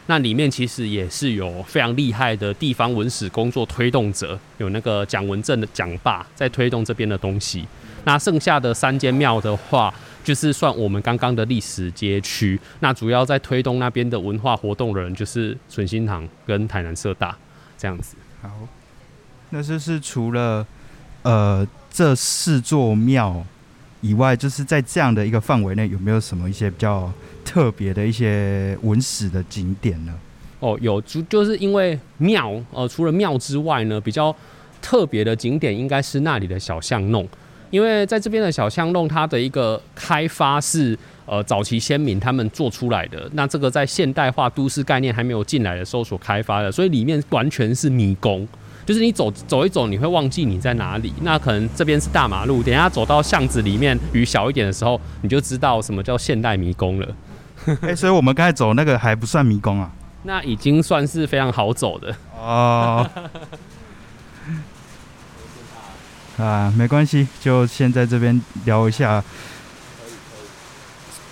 [0.07, 7.67] 那里面其实也是有非常厉害的地方文史工作推动者，有那个蒋文正的蒋爸在推动这边的东西。
[8.05, 17.37] 那剩下的三间庙的话，就是算我们刚刚的历史街区，那主要在推动那边的文化活动的人，就是存心堂跟台南社大
[17.79, 18.17] 这样子。
[18.43, 18.51] 好。
[19.51, 20.67] 那就是除了
[21.23, 23.45] 呃这四座庙
[24.05, 27.11] 以外，就是在这样的一个范围内，有没有什么一些比较
[27.43, 30.13] 特别的一些文史的景点呢？
[30.61, 34.35] 哦，有，就就是因为庙，呃，除了庙之外呢，比较
[34.83, 37.27] 特别的景点应该是那里的小巷弄，
[37.71, 48.47] 因为在这边的小巷弄，它的一个开发是呃早期先民他们做出来的，那这个在现代化都市概念还没有进来的时候所开发的，所以里面完全是迷宫。
[48.85, 51.13] 就是你走走一走，你会忘记你在哪里。
[51.23, 57.09] 那可能这边是大马路，等下走到巷子里面，雨小一点的时候，你就知道什么叫现代迷宫了。
[57.81, 59.91] 哎，所以我们刚才走那个还不算迷宫啊？
[60.25, 63.09] 那 已经算是非常好走的哦。
[66.37, 69.23] 啊，没关系，就先在这边聊一下。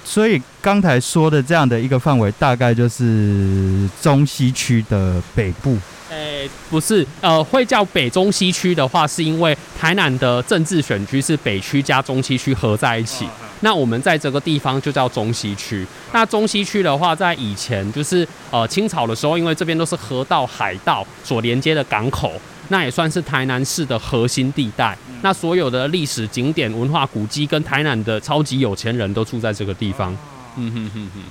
[0.04, 5.76] 所以刚才说的这样的一个范围，大概就是中西区的北部。
[6.12, 6.42] 哎。
[6.42, 13.26] 诶，不是，呃，会叫北中西区的话，是因为台南的政治选区是北区加中西区合在一起。
[13.60, 15.86] 那我们在这个地方就叫中西区。
[16.12, 22.32] 那中西区的话，在以前就是呃清朝的时候，因为这边都是河道、海道所连接的港口，
[22.68, 24.96] 那也算是台南市的核心地带。
[25.22, 30.16] 那所有的历史景点、文化古迹跟台南的超级有钱人都住在这个地方。
[30.56, 31.22] 嗯哼哼哼。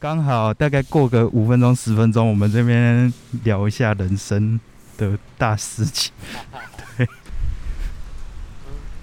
[0.00, 4.60] 刚好大概过个五分钟十分钟，我们这边聊一下人生
[4.96, 6.12] 的大事情。
[6.96, 7.04] 对，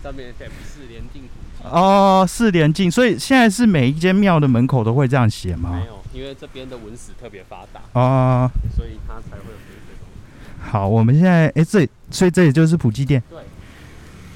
[0.02, 1.24] 上面写四连进
[1.64, 5.72] 哦，四连进，所以现在是每一间庙的门口都会这样写吗？
[5.74, 10.72] 没有，因为这边的文史特别发达啊，所以它才会有这些东西。
[10.72, 13.22] 好，我们现在哎，这所以这里就是普济殿。
[13.30, 13.40] 对，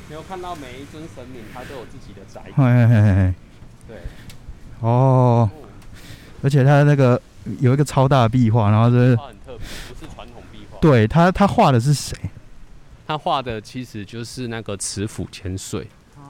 [0.10, 2.42] 没有看到每一尊神明，它都有自己的宅。
[2.54, 3.34] 嘿嘿嘿嘿。
[3.88, 3.98] 对，
[4.82, 5.50] 哦。
[6.42, 7.22] 而且他那个
[7.60, 10.78] 有一个超大的壁画，然后是很特别，不是传统壁画。
[10.80, 12.18] 对他，他画的是谁？
[13.06, 15.88] 他画的其实就是那个慈府千岁。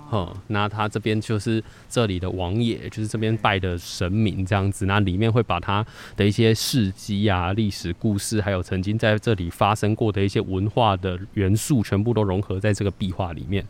[0.09, 4.87] 哦，那他这边就是这里的王爷，就是这边拜的神明这样子。
[4.87, 13.63] 那里面会把他的一些事迹啊、历史故事，还有曾经在这里发生过的一些文化的元素，全部都融合在这个壁画里面。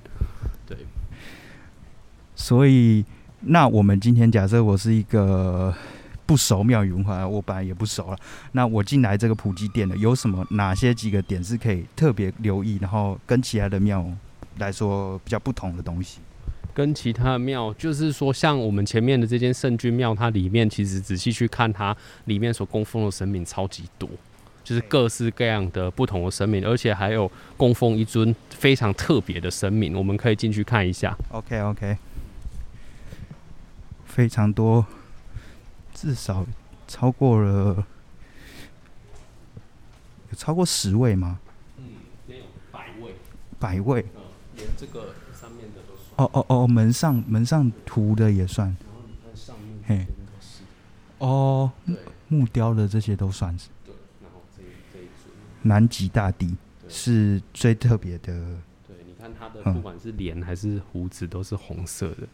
[0.66, 0.78] 对。
[2.36, 3.04] 所以，
[3.42, 5.74] 那我们今天假设我是一个。
[6.30, 8.18] 不熟庙宇文化，我本来也不熟了。
[8.52, 14.06] 那我进来这个普济殿的，有什么哪些几个点是可以特别留意，然后跟其他的庙
[14.60, 16.20] 来说比较不同的东西？
[16.72, 24.08] 跟其他的庙，就是说像我们前面的这间圣君庙，它里面其实仔细去看，它里面所供奉的神明超级多，
[24.64, 31.18] 就是各式各样的不同的神明，而且还有供奉一尊非常特别的神明，我们可以进去看一下。
[31.32, 31.98] OK OK，
[34.06, 34.86] 非常多。
[36.02, 36.48] 至少
[36.88, 37.86] 超过了，
[40.30, 41.42] 有超过十位吗？
[41.78, 41.84] 嗯，
[42.26, 43.14] 没有百位。
[43.60, 44.06] 百位。
[44.16, 44.22] 嗯，
[44.56, 46.16] 连这个上面的都算。
[46.16, 48.70] 哦哦哦，门上门上涂的也算。
[48.70, 50.06] 然后你看上面嘿，
[50.40, 50.64] 是。
[51.18, 51.70] 哦。
[52.30, 53.68] 木雕的这些都算是。
[53.84, 55.30] 对，然后这这一组。
[55.64, 56.56] 南极大帝
[56.88, 58.28] 是最特别的。
[58.88, 62.28] 对，你看他的不管是脸还是胡子都是红色的。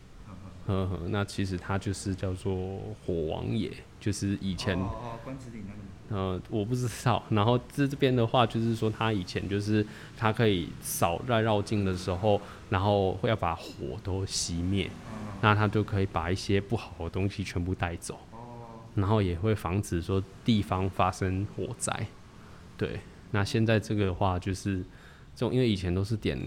[0.68, 5.80] 呵呵，那其实他就是叫做火王爷，就是以前哦哦关子岭那个。
[6.08, 7.24] 呃，我不知道。
[7.30, 14.90] 然后这这边的话，就是说他以前就是他可以扫在绕境的时候，然后会要把火都熄灭，
[15.42, 18.20] 那他就可以把一些不好的东西全部带走。
[18.94, 22.08] 然后也会防止说地方发生火灾。
[22.78, 23.00] 对，
[23.32, 24.84] 那现在这个的话就是
[25.36, 26.40] 这种，因为以前都是点。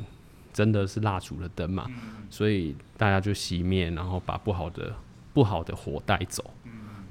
[0.59, 1.87] 真的是蜡烛的灯嘛，
[2.29, 4.93] 所以大家就熄灭，然后把不好的
[5.33, 6.43] 不好的火带走。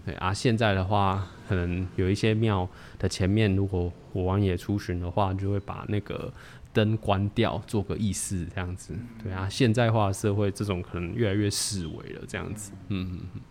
[0.06, 2.68] 对啊，现在的话，可能有一些庙
[3.00, 6.30] 的前面，如果火王爷出巡的话，就会把那个
[6.74, 8.94] 灯关掉，做个仪式这样子。
[9.24, 12.74] 对啊，现代化社会这种可能越来越视为了这样子。
[12.90, 13.42] 嗯嗯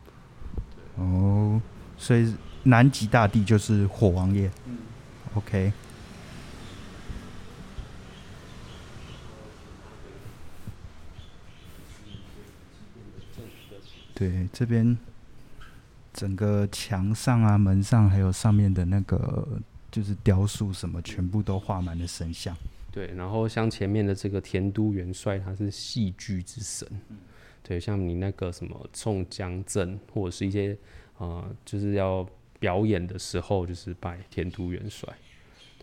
[0.98, 1.56] 嗯。
[1.56, 1.62] 哦，
[1.96, 4.50] 所以南极大帝就是火王爷。
[4.66, 4.76] 嗯。
[5.36, 5.72] OK。
[14.18, 14.96] 对，这边
[16.14, 19.46] 整个墙上啊、门上，还有上面的那个
[19.90, 22.56] 就是雕塑什么，全部都画满了神像。
[22.90, 26.88] 对，然后像前面的这个田都元帅，他是戏剧之神。
[27.62, 30.74] 对，像你那个什么宋江镇，或者是一些
[31.18, 32.26] 呃，就是要
[32.58, 35.06] 表演的时候，就是拜田都元帅。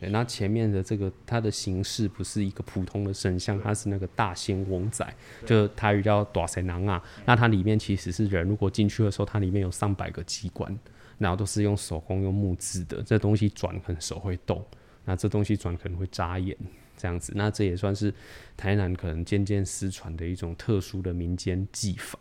[0.10, 5.06] 那前面的这个它的形式不是一个普通的神像，它是那个大仙翁仔，
[5.46, 7.02] 就台语叫大神郎啊。
[7.26, 10.78] 那它里面其实是人，如果进去的时候，它里面有上百个机关，
[11.18, 14.66] 然后都是用手工用木制的，这东西转可能手会动，
[15.06, 16.58] 那这东西转可能会眨眼，
[16.98, 17.32] 这样子。
[17.36, 18.13] 那这也算是
[18.58, 22.18] 台南可能渐渐失传的一种特殊的民间技法。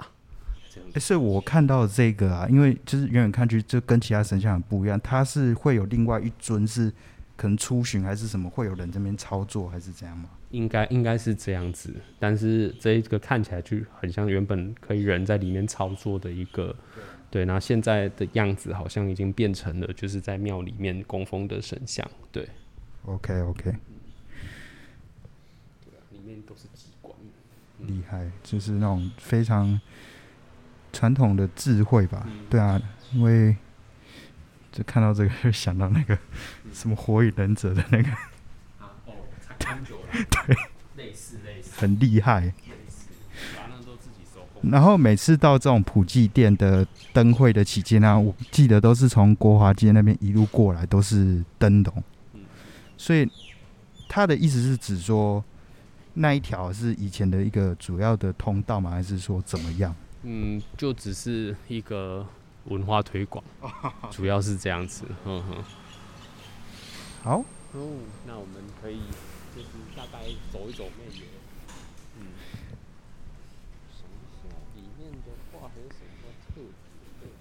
[0.94, 6.92] 哎，所以我看到这个啊，因为就是远远看去就跟其他神像很不一样，它是会有另外一尊是。
[7.42, 10.30] 可能出巡还是什么，会有人这边操作还是怎样吗？
[10.50, 16.72] 应该应该是这样子，但是这一个看起来就很像原本可以人在里面操作的一个，
[17.32, 17.44] 对。
[17.44, 22.48] 那现在的样子好像已经变成了就是在庙里面供奉的神像，对。
[23.06, 23.64] OK OK。
[23.64, 23.76] 对啊，
[26.12, 27.12] 里面都是机关，
[27.80, 29.80] 厉害，就是那种非常
[30.92, 32.24] 传统的智慧吧？
[32.48, 32.80] 对啊，
[33.12, 33.56] 因为。
[34.74, 36.18] 就看到这个，就 想到那个
[36.72, 38.10] 什么《火影忍者》的那个，
[38.78, 39.12] 啊哦，
[39.58, 40.06] 长久了，
[40.46, 40.56] 对，
[40.96, 42.52] 类似类似，很厉害，
[44.62, 52.02] 然后每次到这种普济店的灯会的期间啊，我记得都是从国华街那边一路过来，都是灯笼。
[52.96, 53.28] 所以
[54.08, 55.42] 他的意思是指说，
[56.14, 58.90] 那一条是以前的一个主要的通道吗？
[58.90, 59.94] 还是说怎么样？
[60.22, 62.24] 嗯，就只是一个
[62.66, 63.42] 文化推广，
[64.12, 65.04] 主要是这样子。
[65.24, 65.64] 嗯哼。
[67.22, 67.38] 好。
[67.74, 68.98] 哦，那我们可以
[69.54, 70.18] 就是大概
[70.52, 71.22] 走一走那边。
[72.18, 72.26] 嗯。
[73.92, 76.64] 想一下里面的话还有什么特别
[77.20, 77.32] 的？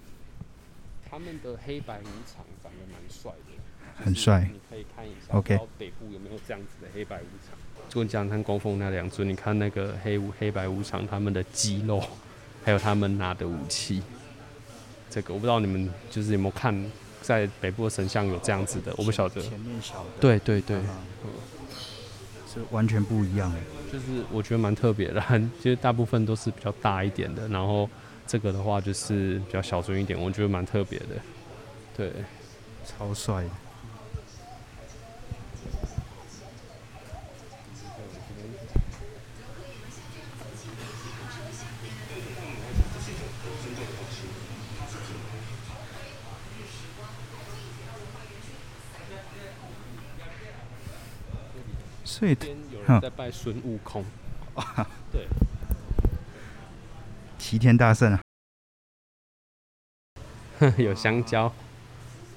[1.10, 4.04] 他们的黑白无常长得蛮帅的。
[4.04, 4.48] 很帅。
[4.52, 5.36] 你可以看一下。
[5.36, 5.58] OK。
[5.76, 7.58] 北部有没有这样子的黑白无常？
[7.88, 12.00] 就讲看供奉那两尊，你看那个黑黑白无常他们的肌肉，
[12.64, 14.00] 还有他们拿的武器。
[15.10, 16.72] 这个我不知道你们就是有没有看。
[17.22, 19.40] 在北部的神像有这样子的，我不晓得。
[19.40, 20.10] 前面小的。
[20.20, 20.76] 对对对，
[22.52, 23.58] 是完全不一样的。
[23.92, 25.22] 就是我觉得蛮特别的，
[25.62, 27.88] 其实大部分都是比较大一点的，然后
[28.26, 31.06] 这个的话就是比较小众一点，我觉得蛮特别的。
[31.96, 32.12] 对，
[32.84, 33.44] 超帅。
[52.22, 54.04] 这边有人在拜孙悟空，
[55.10, 55.26] 对，
[57.36, 58.20] 齐天大圣啊，
[60.78, 61.52] 有香蕉，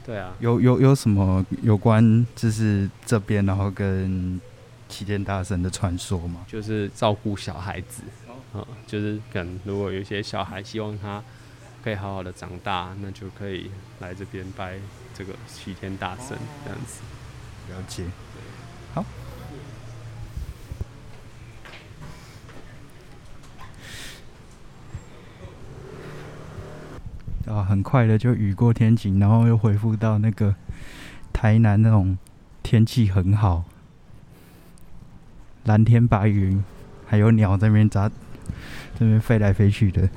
[0.03, 4.41] 对啊，有有有什么有关就是这边然后跟
[4.89, 6.43] 齐天大圣的传说吗？
[6.47, 8.01] 就是照顾小孩子，
[8.55, 11.23] 嗯，就是可能如果有一些小孩希望他
[11.83, 13.69] 可以好好的长大，那就可以
[13.99, 14.79] 来这边拜
[15.13, 17.01] 这个齐天大圣这样子，
[17.71, 18.03] 了解，
[27.47, 30.55] 啊，很快的就雨过天晴，然后又恢复到那个
[31.31, 32.17] 台南那种
[32.63, 33.63] 天气很好，
[35.65, 36.63] 蓝天白云，
[37.05, 38.09] 还有鸟在那边杂
[38.97, 40.09] 这边飞来飞去的。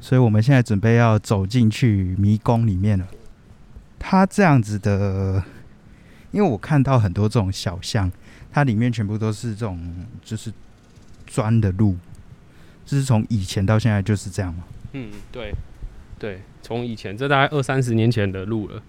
[0.00, 3.06] 所以我们现在准备要走进去迷宫里面了。
[3.98, 5.42] 它这样子的，
[6.30, 8.10] 因为我看到很多这种小巷，
[8.50, 10.52] 它里面全部都是这种就是
[11.26, 11.96] 砖的路，
[12.86, 14.64] 就是从以前到现在就是这样嘛。
[14.92, 15.52] 嗯，对。
[16.18, 18.82] 对，从以前这大概二三十年前的路了，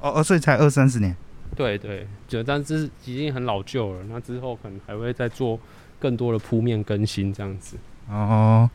[0.00, 1.16] 哦哦，所以才二三十年。
[1.54, 4.04] 对对，就但是已经很老旧了。
[4.10, 5.58] 那之后可能还会再做
[5.98, 7.76] 更多的铺面更新这样子。
[8.08, 8.68] 哦，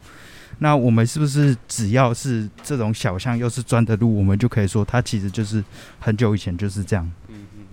[0.60, 5.64] 那我们是不是只要是这种小巷又是砖的路，我们就可以说它其实就是
[6.00, 7.12] 很久以前就是这样？
[7.28, 7.64] 嗯嗯。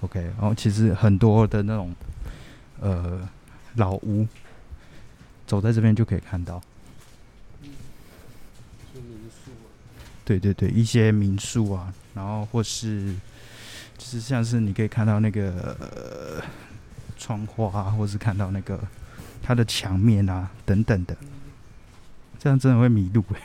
[0.00, 1.94] OK，然后其实很多的那种
[2.80, 3.28] 呃
[3.76, 4.26] 老屋，
[5.46, 6.60] 走在这边就可以看到。
[10.24, 13.14] 对对对，一些民宿啊，然后或是
[13.98, 16.42] 就是像是你可以看到那个
[17.18, 18.80] 窗花，或是看到那个
[19.42, 21.14] 它的墙面啊等等的，
[22.38, 23.40] 这样真的会迷路哎。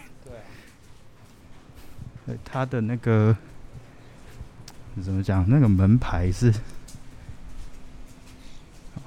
[2.25, 3.35] 对，它的那个
[5.03, 5.45] 怎么讲？
[5.49, 6.53] 那个门牌是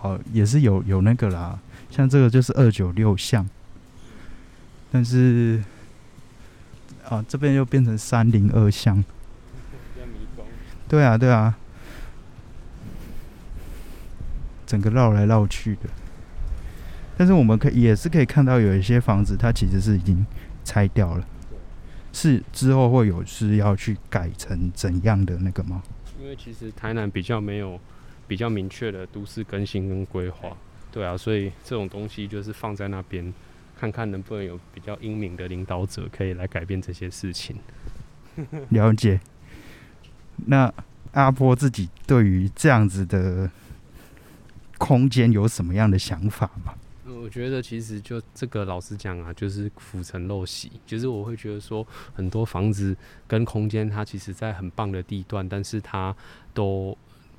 [0.03, 1.59] 哦，也是有有那个啦，
[1.91, 3.49] 像这个就是二九六巷，
[4.91, 5.65] 但是。
[7.13, 9.05] 啊，这边又变成三零二巷。
[10.89, 11.55] 对啊，对啊，
[14.67, 15.83] 整个绕来绕去的。
[17.19, 20.25] 但是我们可以也是可以看到，有一些房子它其实是已经
[20.65, 21.27] 拆掉了。
[22.15, 25.83] 是之后会有是要去改成怎样的那个吗？
[26.19, 27.79] 因为其实台南比较没有
[28.27, 30.57] 比较明确的都市更新跟规划。
[30.91, 33.33] 对啊，所以这种东西就是放在那边。
[33.83, 37.57] 看看能不能有比较英明的领导者可以来改变这些事情。
[38.69, 39.21] 了解。
[40.47, 40.73] 那
[41.15, 43.51] 阿波自己对于这样子的
[44.79, 46.75] 空间有什么样的想法吗？
[47.05, 50.71] 我觉得其实就这个，老实讲啊，就是浮沉陋习。
[50.87, 56.15] 其实我会觉得说，很多房子跟空间，它其实在很棒的地段，但是它
[56.55, 56.97] 都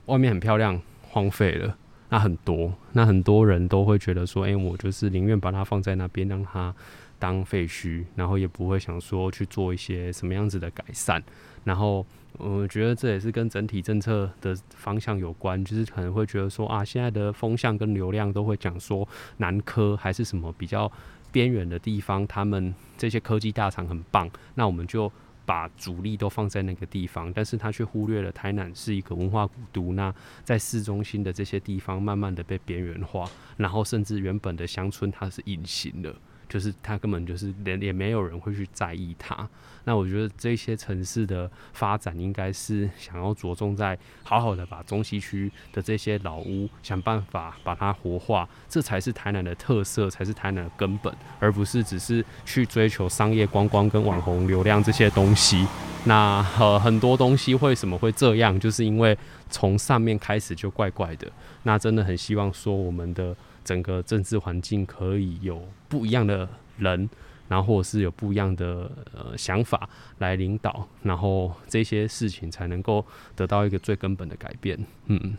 [0.08, 1.78] 外面很漂亮，荒废了。
[2.14, 6.72] 那很多，那很多人都会觉得说，哎，我就是宁愿把它放在那边，让它
[7.18, 11.24] 当废墟，然后也不会想说去做一些什么样子的改善。
[11.64, 12.06] 然后，
[12.38, 20.92] 我觉得这也是跟整体政策的方向有关，就是可能会觉得说，啊，现在的风向跟流量都会讲说，南科还是什么比较
[21.32, 25.12] 边缘的地方，他们这些科技大厂很棒，那我们就。
[25.46, 29.94] 把主力都放在那个地方，但是他却忽略了台南是一个文化古都。
[29.94, 30.14] 那
[30.44, 36.16] 在市中心的这些地方，慢慢的被边缘化，然后甚至原本的乡村它是隐形的，
[36.54, 39.50] 就是他根本就是连也没有人会去在意它。
[39.86, 55.68] 那我觉得这些城市的发展应该是想要着重在好好的把中西区的这些老屋想办法把它活化，这才是台南的特色，才是台南的根本，而不是只是去追求商业观光跟网红流量这些东西。
[56.06, 59.18] 那呃很多东西为什么会这样，就是因为
[59.50, 61.28] 从上面开始就怪怪的。
[61.64, 66.48] 那真的很希望说我们的整个政治环境可以有不一样的
[66.78, 67.10] 人。
[67.50, 69.88] 然后或者是有不一样的呃想法
[70.20, 73.06] 来领导，然后这些事情才能够
[73.36, 74.80] 得到一个最根本的改变。
[75.08, 75.38] 嗯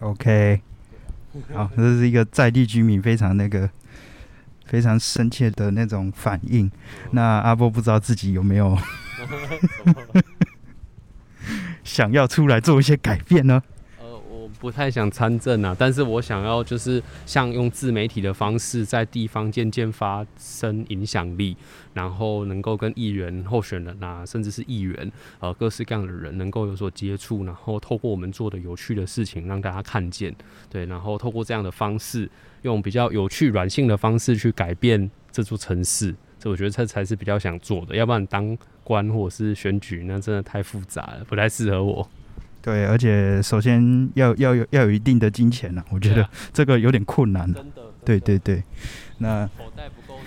[0.00, 0.60] ，OK，
[1.54, 3.70] 好，这是一个在地居民非常那个
[4.66, 6.70] 非常深切的那种反应。
[7.12, 8.76] 那阿波不知道自己有没有
[11.84, 13.62] 想要出来做一些改变呢？
[14.60, 21.56] 不太想参政啊，但是我想要就是像用自媒体的方式，在地方渐渐发生影响力，
[21.94, 30.34] 然后能够跟议员候选人啊，甚至是议员，呃，各式各样的人能够有所接触，然后透过我们做的有趣的事情让大家看见，
[30.68, 32.30] 对，然后透过这样的方式，
[32.60, 38.54] 用比较有趣软性的方式去改变这座城市，这我觉得这才是比较想做的，要不然当
[38.84, 42.06] 官或者是选举，那真的太复杂了，不太适合我。
[42.62, 47.50] 对，而且首先要要有要有一定的金钱呐，我觉得这个有点困难。
[47.52, 48.62] 真的，对对对，
[49.18, 50.18] 那口袋不够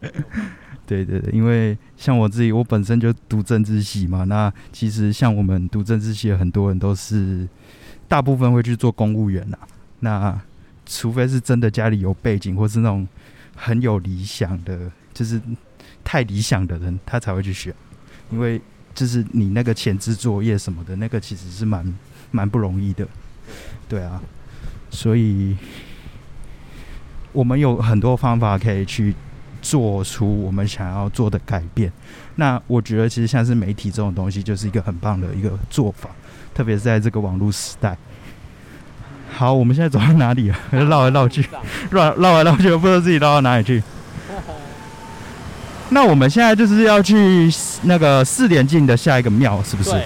[0.00, 0.12] 深。
[0.86, 7.48] 对对对，因为像我自己，我本身就读政治系嘛，那其实像我们读政治系的很多人都是，
[8.06, 9.58] 大部分会去做公务员呐。
[9.98, 10.40] 那
[10.86, 13.06] 除非是真的家里有背景，或是那种
[13.56, 15.40] 很有理想的，就是
[16.04, 17.74] 太理想的人，他才会去选，
[18.30, 18.60] 因为。
[19.00, 21.82] 就是你那个前置作业什么的，那个其实是蛮
[22.30, 23.08] 蛮不容易的，
[23.88, 24.20] 对啊，
[24.90, 25.56] 所以
[27.32, 29.14] 我们有很多方法可以去
[29.62, 31.90] 做出我们想要做的改变。
[32.34, 36.10] 那我觉得其实像是媒体这种东西，就是一个很棒的一个做法，
[36.52, 37.96] 特别是在这个网络时代。
[39.32, 40.58] 好，我们现在走到哪里啊？
[40.72, 41.48] 绕来绕去，
[41.90, 43.82] 绕绕来绕去，不知道自己绕到哪里去。
[45.92, 49.90] 那我们现在就是要去那个四点进的下一个庙，是不是？
[49.90, 50.04] 对，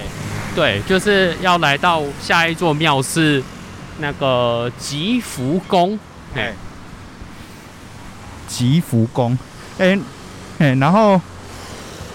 [0.55, 3.43] 对，就是要来到下一座庙是
[3.99, 5.97] 那个吉福宫。
[6.33, 6.53] 哎，
[8.47, 9.37] 吉福宫，
[9.77, 9.97] 哎，
[10.57, 11.21] 哎，然后，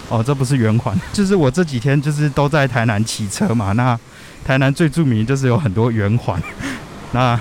[0.08, 3.70] 哦，这不是圆环， 就是我这几天就是都在台南骑车嘛。
[3.72, 3.96] 那
[4.44, 6.42] 台南最著名就是有很多圆环，
[7.12, 7.38] 那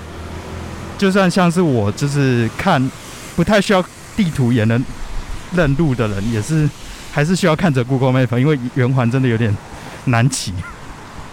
[0.96, 2.90] 就算像是我就是看
[3.34, 3.84] 不太需要
[4.16, 4.84] 地图也能。
[5.54, 6.68] 认路的人也是，
[7.12, 9.56] 还是需要看着 Google Map，因为圆环真的有点
[10.06, 10.52] 难骑。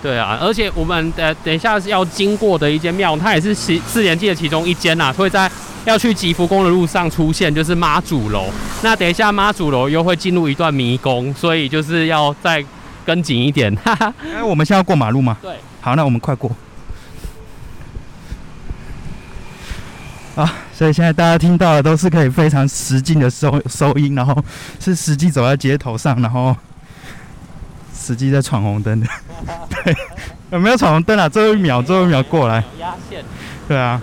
[0.01, 5.49] 对啊，而且我们呃等一下要经过的一间庙，它也是四四连记的其中一间呐，会在
[5.85, 8.45] 要去吉福宫的路上出现，就是妈祖楼。
[8.83, 12.63] 那等一下妈祖楼又会进入一段迷宫，所以就是要再
[13.05, 13.75] 跟紧一点。
[13.77, 14.13] 哈哈。
[14.23, 15.35] 哎，我们现在要过马路吗？
[15.41, 15.55] 对。
[15.81, 16.55] 好，那我们快过。
[20.35, 24.45] 啊，所以现在大家听到的都是可以非常实际的收收音，然后
[24.79, 26.55] 是实际走在街头上，然后
[27.95, 29.07] 实际在闯红灯的。
[29.83, 29.97] 对，
[30.51, 31.27] 有没有闯红灯啊？
[31.27, 32.63] 最后一秒，最后一秒过来。
[32.79, 33.25] 压线。
[33.67, 33.99] 对啊，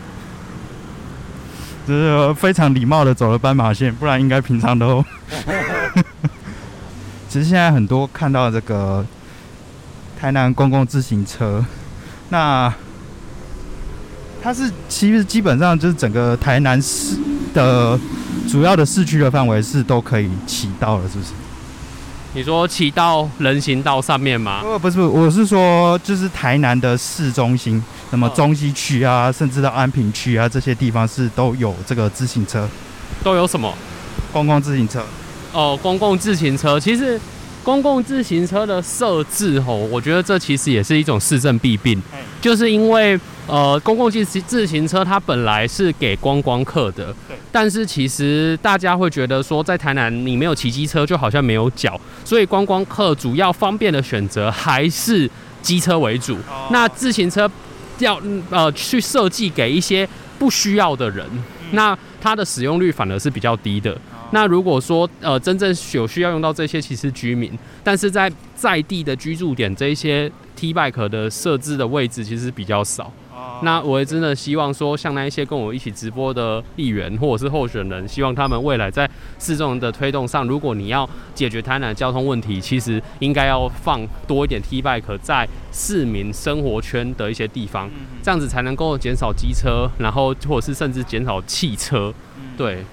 [1.86, 5.04] 就是非常礼貌的走了斑马线，不然应该平常都。
[7.28, 9.06] 其实现在很多看到这个
[10.18, 11.64] 台南公共自行车，
[12.30, 12.74] 那。
[14.44, 17.16] 它是其实基本上就是整个台南市
[17.54, 17.98] 的
[18.46, 21.30] 主要的市区的范围是都可以骑到了，是不是？
[22.34, 24.60] 你说骑到人行道上面吗？
[24.62, 32.68] 不不是，我是说就是台南的市中心，什么中西区啊，甚至到安平区啊这些地方是都有这个自行车，
[33.22, 33.72] 都有什么？
[34.30, 35.02] 公共自行车。
[35.54, 37.18] 哦，公共自行车，其实
[37.64, 42.00] 公共自行车的设置吼，我觉得这其实也是一种市政弊病，
[42.40, 43.18] 就是因为。
[43.46, 47.14] 呃，公共自自行车它本来是给观光客的，
[47.52, 56.38] 但是其实大家会觉得说，在台南你没有骑机车，就好像没有脚，所以观光客主要方便的选择还是机车为主。
[56.70, 57.46] 那自行车
[57.98, 60.08] 要呃去设计给一些
[60.38, 61.28] 不需要的人，
[61.72, 63.94] 那它的使用率反而是比较低的。
[64.34, 73.12] 那如果说呃真正有需要用到这些，其实居民，但是在在地的居住点这一些 T bike 的设置的位置其实比较少。
[73.62, 79.08] 那我也真的希望说，像那一些跟我一起直播的议员或者是候选人，希望他们未来在
[79.38, 87.88] 市政的推动上，如果你要解决台南的交通问题，其实应该要放多一点 T bike 在市民生活圈的一些地方，
[88.20, 92.12] 这样子才能够减少机车，然后或者是甚至减少汽车。
[92.56, 92.84] 对，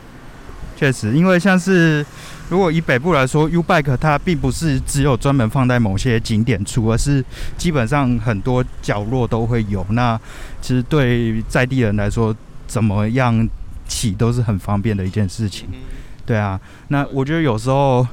[0.81, 2.03] 确实，因为像是
[2.49, 7.23] 如果以北部来说，U Bike 它并不是只有专门放在某些景点出，而是
[7.55, 9.85] 基本上很多角落都会有。
[9.91, 10.19] 那
[10.59, 13.47] 其实对在地人来说，怎么样
[13.87, 15.67] 骑都是很方便的一件事情。
[16.25, 18.07] 对啊，那我觉得有时候，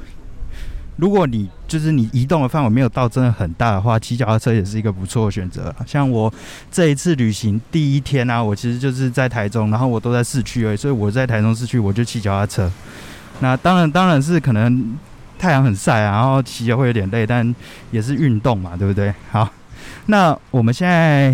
[0.99, 5.73] 如果你就是你移动的范围没有到真的很大的话，骑脚踏车也是一个不错的选择。
[5.87, 6.31] 像我
[6.69, 12.69] 这一次旅行第一天啊，我其实就是在台中，然后我都在市区而已，所以我在台中市区我就骑脚踏车。
[13.39, 14.97] 那当然，当然是可能
[15.37, 17.55] 太阳很晒啊，然后骑着会有点累，但
[17.91, 19.13] 也是运动嘛，对不对？
[19.31, 19.49] 好，
[20.07, 21.33] 那我们现在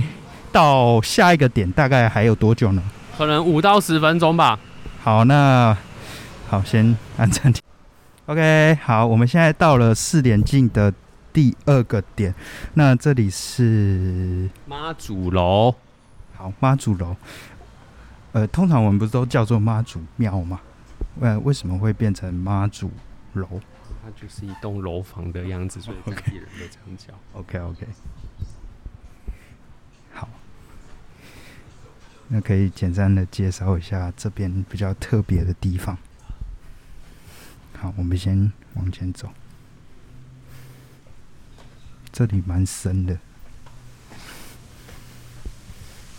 [0.51, 2.83] 到下一个点大概还有多久呢？
[3.17, 4.59] 可能五到十分钟吧。
[5.01, 5.75] 好，那
[6.47, 7.64] 好，先按暂停。
[8.27, 10.91] OK，好，我们现在到了四点进的
[11.31, 12.33] 第二个点，
[12.73, 15.75] 那这里是妈祖楼。
[16.33, 17.15] 好妈祖楼。
[18.31, 20.59] 呃，通常我们不是都叫做妈祖庙吗？
[21.21, 22.89] 呃，为什么会变成妈祖
[23.33, 23.47] 楼？
[24.03, 27.13] 它就是一栋楼房的样子，所以当地人都这样叫。
[27.39, 27.87] OK OK，
[30.13, 30.27] 好，
[32.29, 35.95] 那可以简单的介绍一下这边比较特别的地方。
[37.85, 39.29] 好，我们先往前走，
[42.11, 43.15] 这里蛮深的。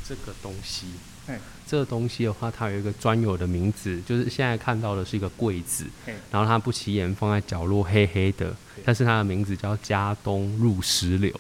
[0.07, 0.87] 这个东西
[1.27, 5.85] 哎，这个东西的话，它有一个专有的名字，就是现在看到的是一个柜子，
[6.31, 8.55] 然后它不起眼放在角落黑黑的，
[8.85, 11.35] 但是它的名字叫加东入石榴，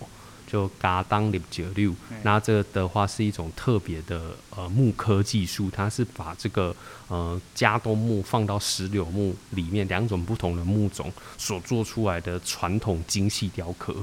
[0.46, 1.94] 就嘎当里九六。
[2.22, 6.74] 那这个的话是一种特别的呃木刻技术，它是把这个
[7.08, 13.94] 呃加东木放到石榴木里面两种不同的木种所做出来的传统精细雕刻。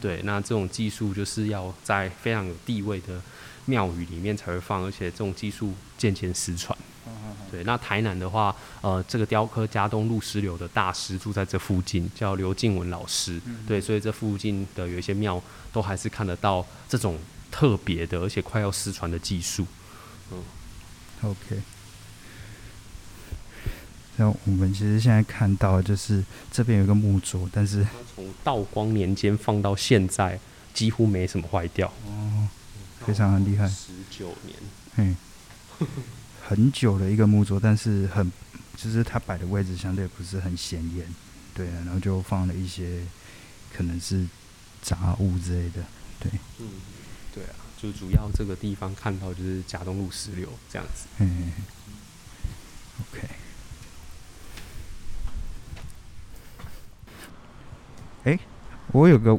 [0.00, 3.20] 对，那这种技术就是要在非常有地位的
[3.64, 6.76] 庙宇里面才会放，而且这种技术渐渐失传。
[7.50, 13.40] 对，那台南的话，呃，这个雕刻加东路石榴的大师住在这附近，叫刘静文老师。
[13.66, 15.40] 对，所以这附近的有一些庙
[15.76, 17.18] 都还是看得到这种
[17.50, 19.66] 特别的，而且快要失传的技术。
[20.32, 20.42] 嗯
[21.20, 21.60] OK，
[24.16, 30.40] 那我们其实现在看到就是这边有一个木桌，但是从道光年间放到现在，
[30.72, 31.92] 几乎没什么坏掉。
[32.06, 32.48] 哦
[33.04, 34.56] 非常的厉害，十九年。
[34.96, 35.16] 嗯，
[36.42, 38.32] 很久的一个木桌，但是很
[38.76, 41.06] 就是它摆的位置相对不是很显眼，
[41.54, 43.02] 对啊，然后就放了一些
[43.76, 44.26] 可能是
[44.86, 45.82] 杂物之类的，
[46.20, 46.30] 对，
[46.60, 46.68] 嗯，
[47.34, 51.08] 对啊，就主要这个地方看到就是甲东路石榴这样子。
[51.18, 51.52] 嗯
[53.00, 53.28] ，OK。
[58.22, 58.38] 哎、
[58.92, 59.36] 我有个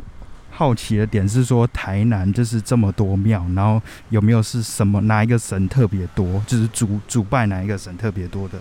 [0.51, 8.59] 好奇的点是说，台南就是这么多庙，然后有没有是什么哪一个神特别多，就是主主拜哪一个神特别多的？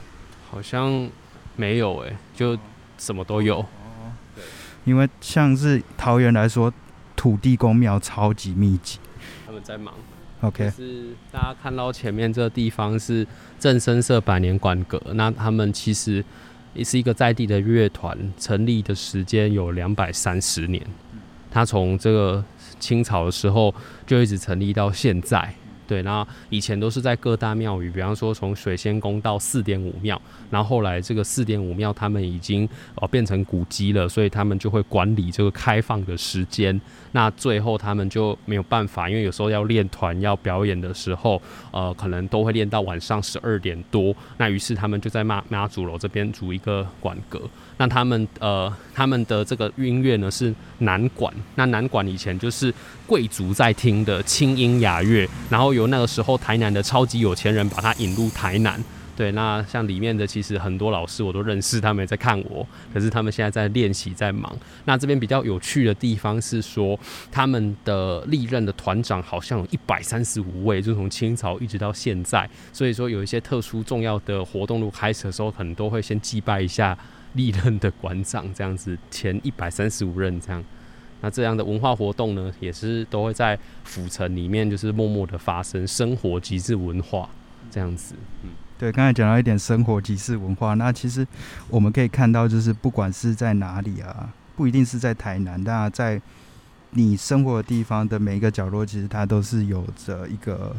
[0.48, 1.10] 好像
[1.56, 2.56] 没有哎、就
[2.96, 3.66] 什么都有。
[4.86, 6.72] 因为像是桃园来说，
[7.14, 8.98] 土地公庙超级密集。
[9.44, 9.92] 他们在忙。
[10.42, 13.26] OK，是大家看到前面这个地方是
[13.58, 16.24] 正生社百年馆阁，那他们其实
[16.72, 20.80] 也是一个在地的乐团，成立的时间有两百三十年。
[21.50, 22.44] 他从这个
[22.78, 23.74] 清朝的时候
[24.06, 25.52] 就一直成立到现在。
[25.86, 30.20] 对，然后以前都是在各大庙宇，比方说从水仙宫到四点五庙，
[30.50, 36.80] 然后后来这个四点五庙他们已经呃变成古迹了，所以他们就会管理这个开放的时间。
[37.12, 44.14] 那最后他们就没有办法，因为有时候要练团要表演的时候，呃，可能都会练到晚上十二点多。
[44.36, 47.40] 那于是他们就在妈妈祖楼这边组一个馆阁。
[47.78, 52.72] 那他们呃他们的这个音乐呢是南管，那南管以前就是
[53.06, 58.82] 贵族在听的清音雅乐，然后由那个时候台南的超级有钱人把它引入台南。
[59.16, 64.54] 对，那像里面的其实很多老师我都认识，他们也在看我，可是他们现在在练习，在忙。
[64.84, 67.00] 那这边比较有趣的地方是说，
[67.32, 72.46] 他们的历任的团长好像有一百三十五位，就从清朝一直到现在。
[72.74, 76.94] 所以说有一些特殊重要的活动，如果开始的时候，可能都会先祭拜一下
[77.32, 80.62] 历任的馆长，这样子前一百三十五任这样。
[81.22, 87.26] 那这样的文化活动呢，也是都会在府城里面就是默默的发生，生活即是文化
[87.70, 88.14] 这样子。
[88.42, 88.50] 嗯。
[88.78, 91.26] 对，刚才讲到一点生活即是文化，那其实
[91.68, 96.20] 我们可以看到，就是不管是在哪里啊，不一定是在台南，那在
[96.90, 100.74] 你生活的地方的每一个角落，其实它都是有着一个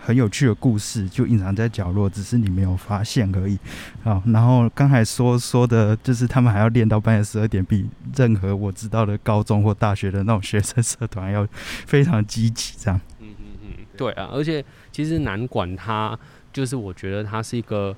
[0.00, 3.58] 很有趣的故事，就隐藏在角落，只是你没有发现而已。
[4.02, 11.46] 好，然后刚才说说的，就是他们还要练到半夜十二点，比任何我知道的高中或大学的那种学生社团要
[11.86, 13.00] 非常积极，这样。
[13.20, 16.18] 嗯嗯嗯，对啊，而且其实南管它
[16.52, 17.94] 就是我觉得它是一个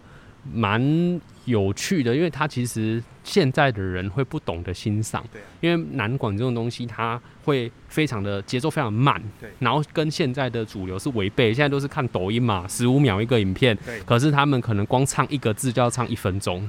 [0.52, 11.52] 蛮有趣的，因为它其实现在的人会不懂得欣赏，对啊因为南管这种东西，它会非常的节奏非常慢，对然后跟现在的主流是违背。
[11.52, 16.68] 现在都是看抖音嘛，十五秒一个影片，对可是他们可能光唱一个字就要唱一分钟。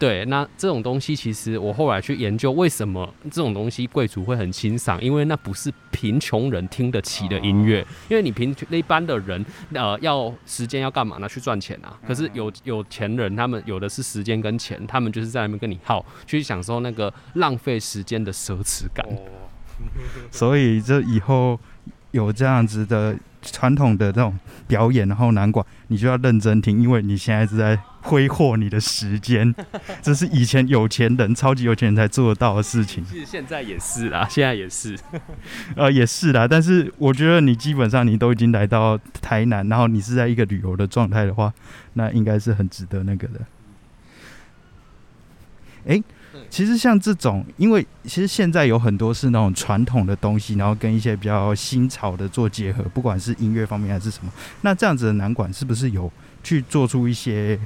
[0.00, 5.00] 哦，对，那这种东西其实我后来去研究，为什么这种东西贵族会很欣赏？
[5.02, 9.44] 因为那不是贫穷人听得起的音乐，因为你贫一般的人，
[9.74, 11.28] 呃，要时间要干嘛呢？
[11.28, 11.98] 去赚钱啊。
[12.06, 19.06] 可是有有钱人，他们有的是时间跟钱，他们就是在那边跟你耗，去享受那个浪费时间的奢侈感。
[20.30, 21.58] 所以这以后
[22.12, 29.54] 有这样子的传统的这种表演，然后南管你就要认真听，因为你现在是在挥霍你的时间，
[30.02, 33.04] 这是以前有钱人、超级有钱人才做得到的事情。
[33.04, 34.98] 其实现在也是啦，现在也是。
[35.76, 41.52] 呃，也是啦，但是我觉得你基本上你都已经来到台南，然后你是在一个旅游的状态的话，
[41.94, 43.40] 那应该是很值得那个的。
[45.84, 46.02] 诶，
[46.48, 56.10] 其实像这种，因为其实现在有很多是那种传统的东西，然后跟一些比较新潮的做结合，不管是音乐方面还是什么，那这样子的南管是不是有
[56.42, 57.58] 去做出一些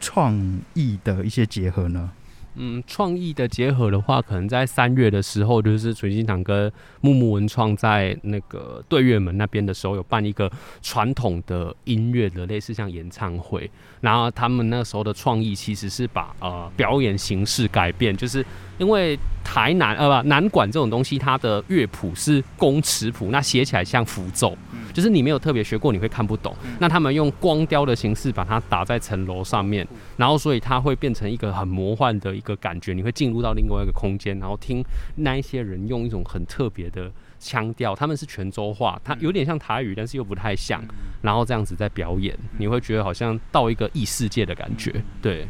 [0.00, 0.34] 创
[0.74, 2.10] 意的一些结合呢？
[2.54, 10.50] 嗯，创意的结合的话，可能在三月的时候，就是纯心堂跟木木文创在那个对月门那边的时候，有办一个
[10.82, 13.70] 传统的音乐的类似像演唱会。
[14.00, 18.44] 然后他们那时候的创意其实是把呃表演形式改变，就是
[18.78, 24.56] 因为台南呃不南管这种东西，它的乐谱是公尺谱，那写起来像符咒，
[24.92, 26.54] 就是你没有特别学过，你会看不懂。
[26.78, 34.84] 那他们用光雕的形式把它打在城楼上面，然后所以它会变成一个很魔幻的一个感觉，你会进入到另外一个空间，然后听
[35.16, 40.82] 那一些人用一种很特别的腔调，他们是泉州话，它有点像台语，但是又不太像，
[41.20, 45.46] 然后这样子在表演，你会觉得好像到一个异世界的感觉，对。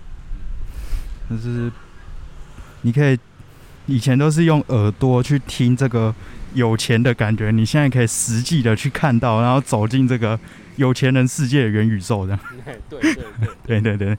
[1.31, 1.71] 就是
[2.83, 3.19] 你可以
[3.87, 6.15] 以前都是用耳朵去听这个
[6.55, 10.39] 有钱的感觉，你现在可以实际的去看到，然后走进这个
[10.77, 12.41] 有钱人世界的元宇宙，这样。
[12.89, 14.19] 对 对对，对对 对。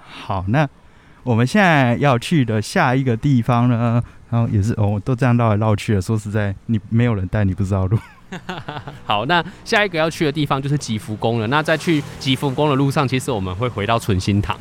[0.00, 0.68] 好，那
[1.22, 6.00] 我们现在要去的下一个地方呢，然后也是哦，都这样绕来绕去了。
[6.00, 7.98] 说实在，你没有人带，你不知道路。
[9.06, 11.46] 好，那下一个要去的地方就是吉福宫了。
[11.46, 14.58] 那在去吉福宫的路上，其实我们会回到纯心堂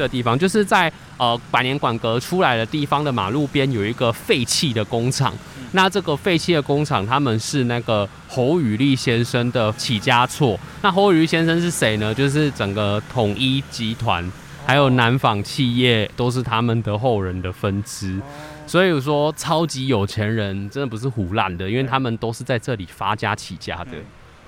[0.00, 5.30] 这地方，就是在呃百年馆阁出来的地方的马路边有一个废弃的工厂。
[5.72, 10.58] 那这个废弃的工厂，他们是那个侯宇立先生的起家厝。
[10.80, 12.14] 那侯宇立先生是谁呢？
[12.14, 14.26] 就是整个统一集团
[14.64, 18.18] 还有南纺企业都是他们的后人的分支。
[18.66, 23.90] 所以说，超级有钱人真的不是胡乱的，因为他们都是在这里发家起家的。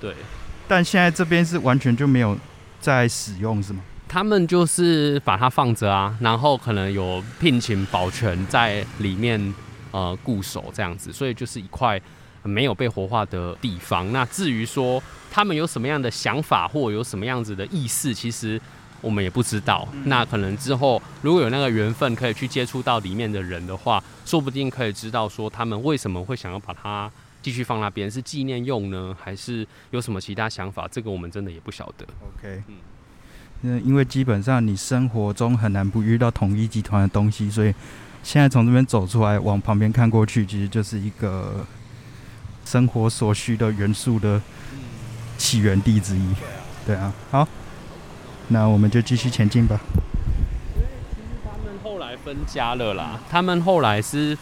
[0.01, 0.15] 对，
[0.67, 2.35] 但现在这边是完全就没有
[2.81, 3.83] 在使用，是吗？
[4.13, 9.55] 他们就是把它放着啊，然后可能有聘请保全在里面
[9.91, 11.99] 呃固守这样子，所以就是一块
[12.43, 14.13] 没有被活化的地方。
[14.13, 18.61] 那至于说他们有什么样的想法或有什么样子的意思，其实
[19.01, 19.89] 我们也不知道。
[20.05, 27.11] 那可能之后如果有那个缘分可以去接触到里面的人的话，说不定可以知道说他们为什么会想要把它
[27.41, 30.87] 继续放那边，是纪念用呢，还是有什么其他想法？
[30.93, 32.05] 这个我们真的也不晓得。
[32.37, 32.75] OK，嗯
[33.63, 37.73] 嗯，因为基本上你生活中很难不遇到统一集团的东西，所以
[38.23, 41.65] 现在从这边走出来，往旁边看过去，其实就是一个
[42.65, 44.43] 生活所需的元素的
[45.39, 46.35] 起源地之一。
[46.85, 47.49] 对啊，好，
[48.49, 49.79] 那我们就继续前进吧。
[51.45, 54.37] 他们后来分家了啦，他们后来是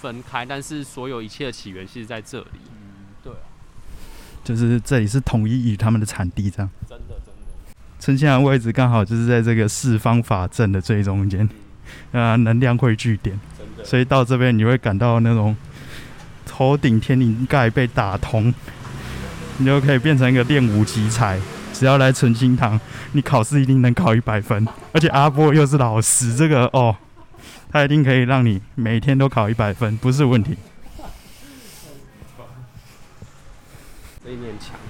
[0.00, 2.46] 分开，但是所有一切的起源其实在这里。
[2.54, 3.38] 嗯对啊，
[4.44, 6.70] 就是这里是统一与他们的产地，这样。
[8.06, 8.16] 真的真的。
[8.16, 11.48] 春现在位置刚好就是在这个四方法阵的最中间，
[12.12, 13.36] 啊，能量汇聚点，
[13.82, 15.56] 所以到这边你会感到那种
[16.44, 18.54] 头顶天灵盖被打通，
[19.58, 21.40] 你就可以变成一个练武奇才。
[21.72, 22.80] 只要来纯心堂，
[23.12, 26.96] 你考试一定能考一百分，而且阿波又是老师，这个哦，
[27.70, 30.56] 他一定可以让你每天都考一百分，不是问题。
[34.24, 34.85] 这一面墙，像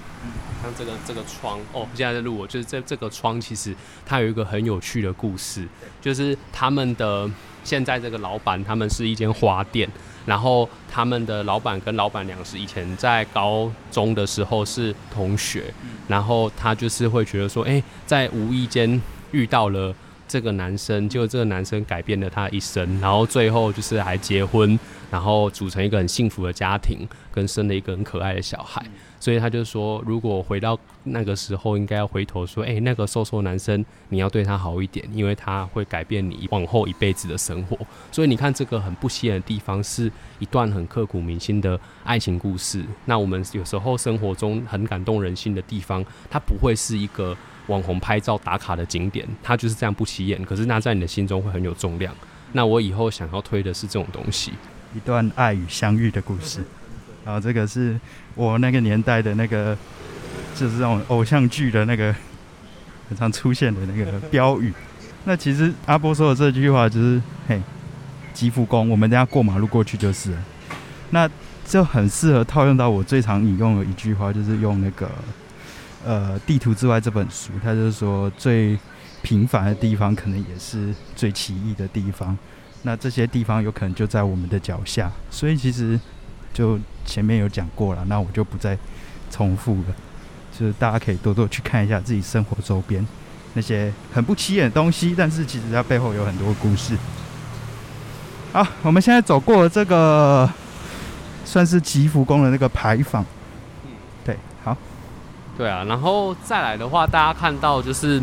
[0.79, 3.75] 这个这个窗哦，现在在录我，就是这这个窗其实
[4.05, 5.67] 它有一个很有趣的故事，
[6.01, 7.31] 就是他们的
[7.65, 9.89] 现在这个老板他们是一间花店，
[10.27, 15.73] 然后他们的老板跟老板娘是以前在高中的时候是同学，
[16.09, 19.01] 然后他就是会觉得说，哎、在无意间
[19.33, 19.95] 遇到了。
[20.29, 24.79] 这个男生，就这个男生改变了他一生，然后最后就是还结婚，
[25.11, 28.85] 然后组成一个很幸福的家庭，跟生了一个很可爱的小孩。
[29.19, 37.77] 所以他就说，如果回到那个时候，应该要回头说，哎、那个瘦瘦男生，你要对他好一点，因为他会改变你往后一辈子的生活。
[38.13, 42.85] 所以你看，这个很不起眼的地方，是一段很刻骨铭心的爱情故事。
[43.07, 47.37] 那我们有时候生活中很感动人心的地方，它不会是一个
[47.67, 52.15] 网红拍照打卡的景点，它就是这样不起眼，可是那在你的心中会很有重量。
[52.53, 54.53] 那我以后想要推的是这种东西。
[54.95, 56.61] 一段爱与相遇的故事。
[57.25, 57.99] 然后这个是
[58.35, 59.77] 我那个年代的那个，
[60.55, 62.15] 就是这种偶像剧的那个
[63.09, 64.73] 很常出现的那个标语。
[65.25, 67.61] 那其实阿波说的这句话就是，嘿，
[68.33, 70.39] 吉福宫，我们等下过马路过去就是了。
[71.11, 71.29] 那
[71.67, 75.11] 就很适合套用到我最常引用的一句话，就是用那个
[76.07, 78.79] 呃《地图之外》这本书，它就是说最
[79.23, 82.39] 平凡的地方，可能也是最奇异的地方。
[82.83, 85.99] 那这些地方有可能就在我们的脚下，所以其实
[86.55, 88.79] 就前面有讲过了，那我就不再
[89.31, 89.95] 重复了。
[90.57, 93.07] 就是大家可以多多去看一下自己生活周边
[93.53, 96.97] 那些很不起眼的东西，但是其实它背后有很多故事。
[98.53, 100.49] 好，我们现在走过了这个
[101.45, 103.25] 算是吉福宫的那个牌坊，
[105.57, 108.23] 对啊，然后再来的话，大家看到就是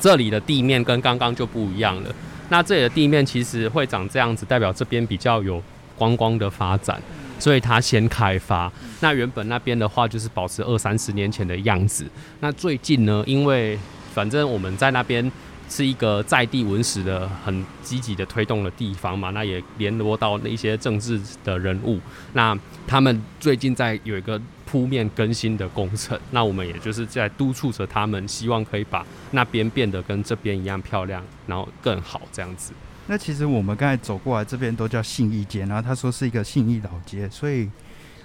[0.00, 2.10] 这里的地面跟刚刚就不一样了。
[2.48, 5.62] 那这里的地面其实会长这样子，代表这边比较有
[5.96, 7.00] 观光的发展，
[7.38, 8.70] 所以它先开发。
[9.00, 12.04] 那原本那边的话就是保持二三十年前的样子。
[12.40, 13.78] 那最近呢，因为
[14.12, 15.30] 反正我们在那边
[15.72, 21.98] 是一个在地文史的很积极的推动的地方嘛，那也联络到那一些政治的人物，
[22.34, 22.54] 那
[22.86, 32.74] 他们最近在有一个铺面更新的工程，那我们也就是在督促着他们，希望可以把那边变得跟这边一样漂亮，然后更好这样子。
[33.06, 37.70] 那其实我们刚才走过来这边都叫信义街，然后他说是一个信义老街，所以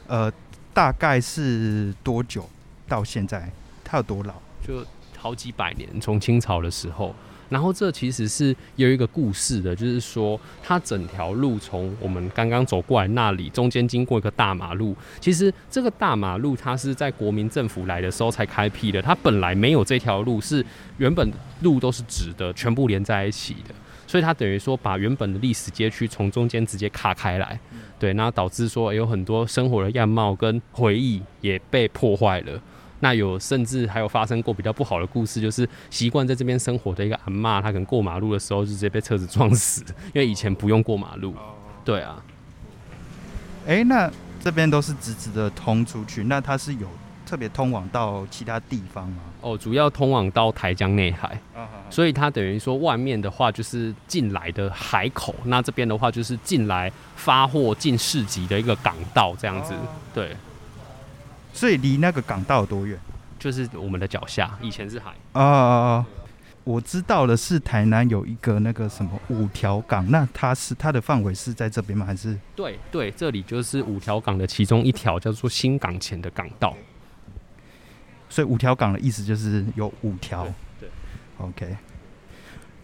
[0.06, 0.30] 呃，
[0.74, 2.50] 大概是多久
[2.90, 3.50] 到现在？
[3.86, 4.34] 它有多老？
[4.62, 4.86] 就
[5.18, 7.16] 好几百年，从清朝的时候。
[7.50, 14.96] 然后这其实是有一个故事的，就是说它整条路从我们刚刚走过来那里，中间经过一个大马路。
[15.20, 20.66] 其实这个大马路它是在国民政府来的时候才开辟的，它本来没有这条路，是
[20.98, 21.30] 原本
[21.62, 23.74] 路都是直的，全部连在一起的。
[24.06, 27.60] 所以它等于说把原本的历史街区从中间直接卡开来，
[28.00, 32.62] 对，那导致说有很多生活的样貌跟回忆也被破坏了。
[33.00, 39.84] 那有甚至还有发生过比较不好的故事，就是习惯在这边生活的一个阿嬷，她可能过马路的时候就直接被车子撞死，
[40.14, 41.36] 因为以前不用过马路。
[41.86, 42.22] 对啊，
[43.66, 46.88] 哎、那这边都是直直的通出去，那它是有
[47.26, 49.24] 特别通往到其他地方吗？
[49.42, 59.74] 哦，主要通往到台江内海，啊，所以它等于说外面的话就是进来的海口，那这边的话就是进来发货进市集的一个港道这样子。
[60.14, 60.36] 对，
[61.58, 63.00] 所以离那个港道有多远？
[63.40, 65.16] 就是我们的脚下，以前是海。
[65.32, 66.06] 啊、
[66.64, 72.06] 我知道的是台南有一个那个什么五条港，那它是它的范围是在这边吗？
[72.06, 76.78] 还是对对，这里就是五条港的其中一条，叫做新港前的港道。
[78.30, 80.44] 所以五条港的意思就是有五条
[80.80, 80.90] 对对
[81.40, 81.78] ？OK，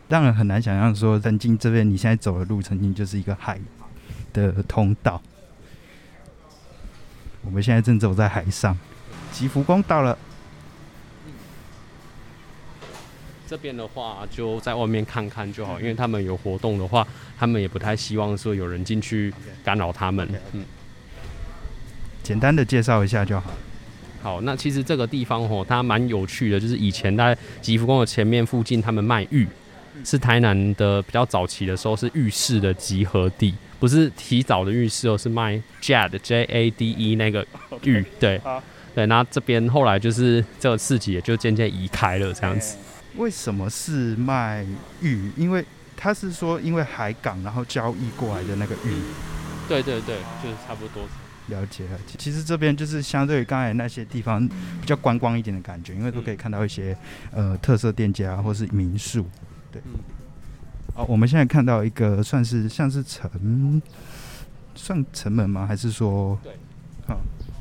[0.08, 3.60] 让人很难想象说曾经这边你现在走的路曾经就是一个海
[4.34, 5.22] 的通道。
[7.46, 8.78] 我们现在正走在海上，
[9.32, 10.18] 吉福宫到了。
[13.46, 17.06] 这边的话就在外面看看就好，因为他们有活动的话，
[17.38, 19.32] 他们也不太希望说有人进去
[19.64, 20.28] 干扰他们。
[20.54, 20.64] 嗯，
[22.24, 23.52] 简单的介绍一下就好。
[24.24, 29.48] 好，那其实这个地方哦，它蛮有趣的，就是以前在吉福宫的前面附近，他们卖玉，
[30.04, 37.46] 是台南的比较早期的时候是玉市的集合地，不是提早的浴室哦，是卖 Jade J A D E 那个
[37.84, 38.64] 玉，对好
[38.96, 42.78] 对，那这边后来就是这个市集也就渐渐移开了这样子。
[43.18, 44.66] 为什么是卖
[45.02, 45.30] 玉？
[45.36, 45.66] 因为
[45.98, 49.02] 他是说因为海港然后交易过来的那个玉。
[49.68, 51.04] 对对对，就是差不多。
[51.48, 56.98] 了解了解，其实这边就是相对于刚才那些地方比较观光一点的感觉，因为都可以看到一些
[57.34, 59.26] 呃特色店家或是民宿。
[59.70, 60.00] 对，嗯
[60.96, 63.82] 好，我们现在看到一个算是像是城，
[64.76, 65.66] 算城门吗？
[65.66, 66.38] 还是说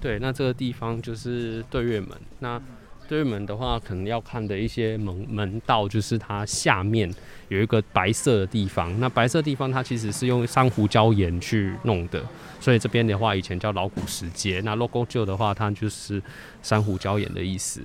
[0.00, 2.10] 对，那这个地方就是对月门。
[2.40, 2.60] 那
[3.08, 7.12] 对月门的话，可能要看的一些门门道，就是它下面
[7.48, 8.98] 有一个白色的地方。
[9.00, 12.22] 那白色地方它其实是用珊瑚礁岩去弄的，
[12.60, 14.60] 所以这边的话以前叫老古石街。
[14.62, 16.22] 那 logo 旧的话，它就是
[16.62, 17.80] 珊瑚礁岩的意思。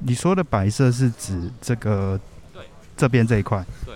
[0.00, 2.20] 你说的白色是指这个
[2.52, 2.62] 对
[2.96, 3.64] 这边这一块？
[3.86, 3.94] 对，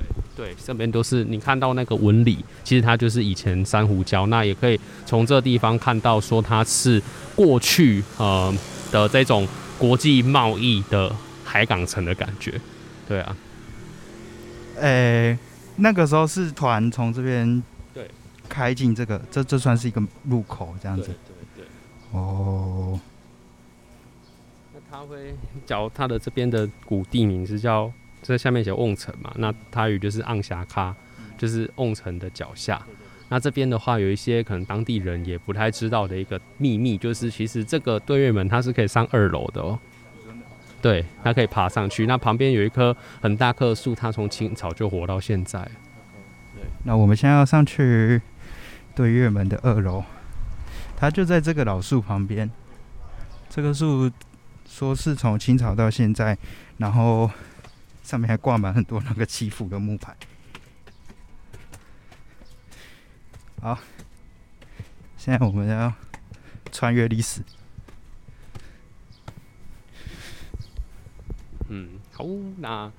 [0.65, 4.27] 这边都是你看到那个纹理，其实它就是以前珊瑚礁。
[4.27, 7.03] 那也可以从这地方看到，说它是
[7.35, 8.55] 过去呃
[8.91, 9.47] 的这种
[9.79, 11.15] 国际贸易的
[11.45, 12.61] 海港城的感觉。
[13.07, 13.37] 对啊，
[14.81, 15.39] 诶、
[15.77, 17.63] 那个时候是团从这边
[17.95, 18.09] 对
[18.49, 21.15] 开进这个，这这算是一个入口这样对子
[21.57, 21.67] 对对。
[22.13, 23.01] 哦。
[24.75, 25.35] 那它会
[25.67, 27.91] 叫它的这边的古地名是叫
[28.29, 29.33] 这下面写瓮城嘛？
[29.37, 30.95] 那它语就是昂霞卡，
[31.39, 32.79] 就是瓮城的脚下。
[33.31, 39.79] 那这边的话，有一些可能当地人也不太知道的一个秘密，就是其实这个对月门它是可以上二楼的哦。
[40.83, 42.05] 对，它可以爬上去。
[42.05, 45.67] 那旁边有一棵很大棵树，它从清朝就活到现在。
[46.85, 48.21] 那我们现在要上去
[48.95, 50.05] 对月门的二楼，
[50.95, 52.51] 它就在这个老树旁边。
[53.49, 54.11] 这棵树
[54.69, 56.37] 说是从清朝到现在，
[56.77, 57.31] 然后
[58.09, 60.17] 上面还挂满很多那个祈福的木牌。
[63.61, 63.79] 好，
[65.19, 65.93] 现在我们要
[66.73, 67.43] 穿越历史。
[71.69, 72.25] 嗯，好，
[72.57, 72.91] 那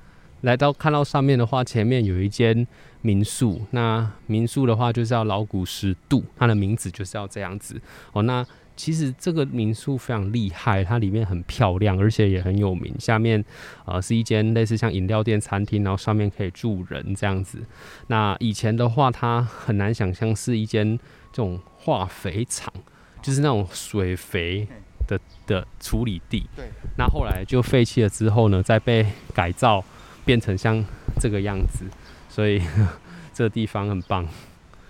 [0.41, 2.67] 来到看到上面的话，前面有一间
[3.01, 3.65] 民宿。
[3.71, 7.81] 那民宿的话就是要老古十度，它的名字就是要这样子
[8.11, 8.21] 哦。
[8.21, 8.45] 那
[8.79, 12.95] 其实这个民宿非常厉害，它里面很漂亮，而且也很有名。
[12.97, 13.43] 下面
[13.83, 17.59] 呃是一间类似像饮料店、餐厅，然后上面可以住人这样子。
[18.07, 20.97] 那以前的话，它很难想象是一间
[21.33, 22.73] 这种化肥厂，
[23.21, 24.65] 就是那种水肥
[25.05, 26.47] 的的处理地。
[26.55, 26.69] 对。
[26.97, 29.83] 那后来就废弃了之后呢，再被改造
[30.23, 30.81] 变成像
[31.19, 31.83] 这个样子，
[32.29, 32.61] 所以
[33.35, 34.25] 这个地方很棒。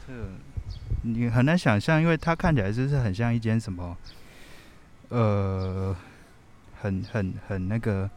[0.05, 0.13] 这
[1.01, 3.97] 你很难想象，因为它看起来就是很像一间什么，
[5.09, 5.95] 呃，
[6.81, 8.09] 很很很那个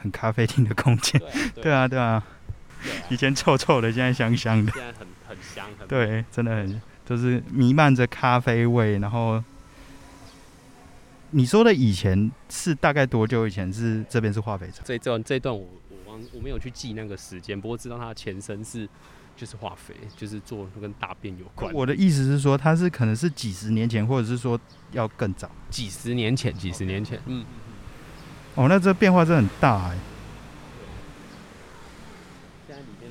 [0.00, 1.20] 很咖啡厅的空间。
[1.54, 2.22] 对啊，对啊，
[3.10, 4.72] 以前臭臭的，现在香香的。
[4.72, 8.98] 现在很很香，很对，真的很就是弥漫着咖啡味。
[8.98, 9.42] 然后
[11.30, 14.82] 你说的以前是大概多久以前是这边是化肥厂？
[14.84, 18.88] 这段这段我我忘我没有去记那个时间，不过知道它的前身是
[19.36, 21.72] 就是化肥，就是做跟大便有关。
[21.74, 24.58] 我的意思是说，它是可能是几十年前，或者是说
[24.92, 25.50] 要更早。
[25.68, 27.44] 几十年前，几十年前，嗯，
[28.54, 29.98] 哦，那这变化真的很大哎、
[32.66, 33.10] 现在里面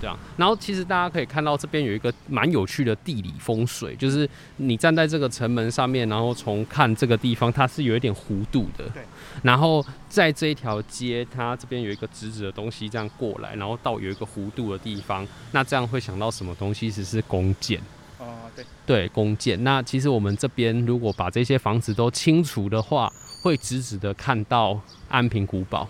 [0.00, 0.18] 都超美，对啊。
[0.36, 8.88] 然后其实大家可以看到这边有一个蛮有趣的地理风水，就是你站在这个城门上面，然后从看这个地方，它是有一点弧度的。
[8.90, 9.02] 对。
[9.42, 16.80] 然后在这一条街，它这边有一个直直的东西这样过来，然后到有一个弧度的地方，那这样会想到什么东西？
[16.80, 17.78] 其实是弓箭。
[18.18, 19.62] 哦，对，对，弓箭。
[19.62, 24.80] 那其实我们这边如果把这些房子都清除的话，会直直的看到
[25.10, 25.86] 安平古堡。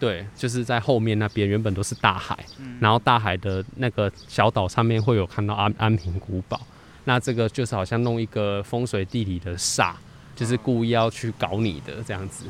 [0.00, 6.60] 哦，对，就是在后面那边原本都是大海，嗯然后大海的那个小岛上面会有看到安安平古堡。
[7.04, 9.92] 那这个就是好像弄一个风水地理的煞，
[10.36, 12.44] 就是故意要去搞你的这样子。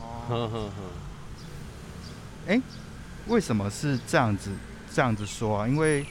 [0.00, 0.58] 哦， 呵呵
[2.48, 2.62] 呵。
[3.28, 4.50] 为什么是这样子
[4.92, 5.68] 这样子说啊？
[5.68, 6.04] 因为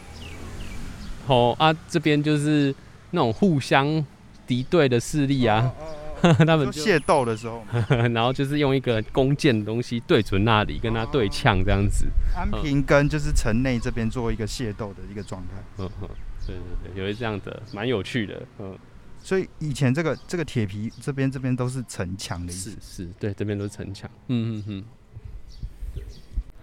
[1.28, 2.74] 哦啊，这边就是
[3.12, 4.04] 那种互相
[4.48, 5.86] 敌对的势力啊，哦
[6.46, 7.64] 他们就械斗的时候，
[8.14, 12.08] 然后就是用一个弓箭的东西对准那里，跟他对呛这样子。
[12.36, 15.64] 安平跟就是城内这边做一个械斗的一个状态。
[15.78, 16.08] 嗯哼，
[16.46, 18.42] 对对对，有一这样的，蛮有趣的。
[18.60, 18.78] 嗯，
[19.22, 22.78] 所以以前这个这个铁皮这边这边都是城墙的意是思。
[22.82, 24.10] 是，对，这边都是城墙。
[24.28, 24.84] 嗯嗯嗯。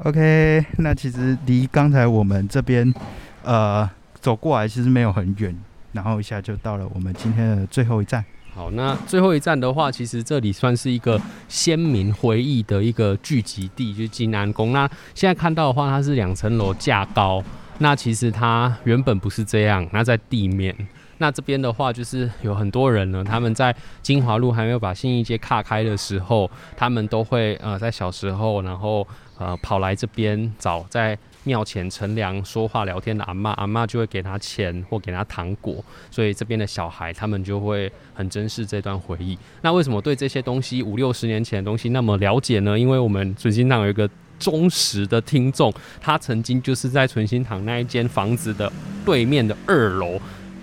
[0.05, 2.95] OK，那其实离刚才我们这边
[3.43, 3.89] 呃
[4.21, 5.57] 走过来其实没有很远，
[5.93, 8.25] 然后一下就到了我们今天的最后一站。
[8.59, 14.73] 好，那最后一站的话，其实这里算是一个先民回忆的一个聚集地，就是金安宫。
[14.73, 14.85] 那
[15.15, 17.41] 现在看到的话，它是两层楼架高，
[17.79, 20.75] 那其实它原本不是这样，那在地面。
[21.19, 29.07] 那这边的话，就是有很多人呢，他们在金华路还没有把信义街卡开的时候，他们都会呃在小时候，然后
[29.39, 39.39] 呃跑来这边找在庙前乘凉说话聊天的阿嬷，阿嬷就会给他钱或给他糖果，所以这边的小孩他们就会很珍视这段回忆。
[39.63, 42.79] 那为什么对这些东西五六十年前的东西那么了解呢？
[42.79, 44.09] 因为我们纯心堂有一个
[44.39, 48.71] 忠实的听众，他曾经就是在纯心堂那一间房子的
[49.05, 50.21] 对面的二楼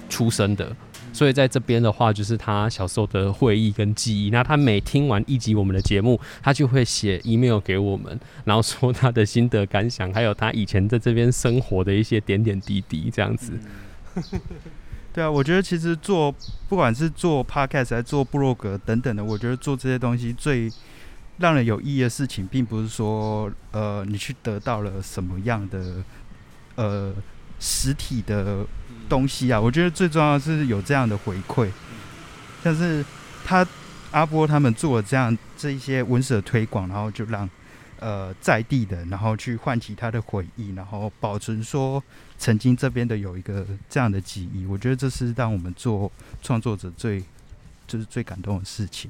[0.09, 0.76] 出生的。
[1.16, 4.30] 所以在这边的话，就是他小时候的回忆跟记忆。
[4.30, 13.53] 那他每听完一集我们的节目，他就会写 email 给我们，然后说他的心得感想，还有他以前在这边生活的一些点点滴滴，这样子。
[15.13, 16.30] 对啊，我觉得其实做
[16.68, 20.70] 不管是做 podcast 还是做部落格等等的，我觉得做这些东西最
[21.38, 26.03] 让人有意义的事情，并不是说呃你去得到了什么样的
[26.76, 27.13] 呃
[27.57, 28.66] 实体的
[29.09, 31.69] 东西啊，我觉得最重要的是有这样的回馈，
[32.63, 33.03] 像是
[33.43, 33.65] 他
[34.11, 37.49] 阿波他们做了这样这一些文史的推广，然后就让
[37.99, 42.01] 呃在地的，然后去唤起他的回忆，然后保存说
[42.37, 44.65] 曾经这边的有一个这样的记忆。
[44.65, 47.23] 我觉得这是让我们做创作者最
[47.87, 49.09] 就是最感动的事情。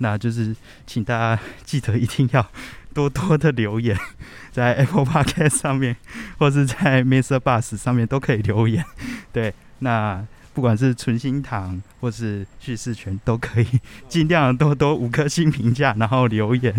[0.00, 0.54] 那就是
[0.86, 2.48] 请大家记得一定要
[2.94, 3.96] 多多的留言，
[4.50, 5.96] 在 Apple Podcast 上面，
[6.38, 7.38] 或是在 Mr.
[7.38, 8.84] Bus 上面都可以留言。
[9.32, 10.26] 对，那。
[10.54, 13.66] 不管是纯心堂或是叙事权，都可以
[14.08, 16.74] 尽量多多五颗星评价，然后留言。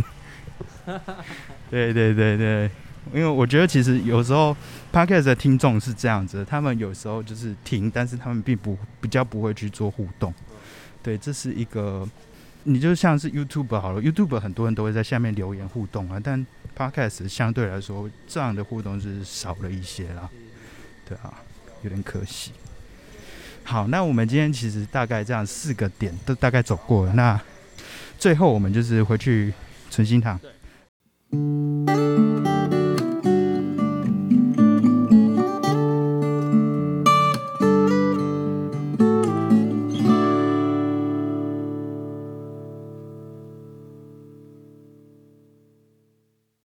[1.72, 2.70] 对对对对，
[3.14, 4.54] 因为我觉得其实有时候
[4.92, 10.34] podcast 的听众是这样子，他们有时候就是听，但是他们并不比较不会去做互动。
[11.02, 12.06] 对，这是一个，
[12.64, 16.46] 你就像是 YouTube 好了，YouTube 很多人都会在下面留言互动啊，但
[16.78, 20.30] Podcast 相对来说这样的互动是少了一些啦，
[21.08, 21.34] 对啊，
[21.84, 22.52] 有点可惜。
[23.64, 27.40] 好，那我们今天其实大概这样四个点都大概走过了，那
[28.18, 29.54] 最后我们就是回去
[29.90, 30.40] 存心堂。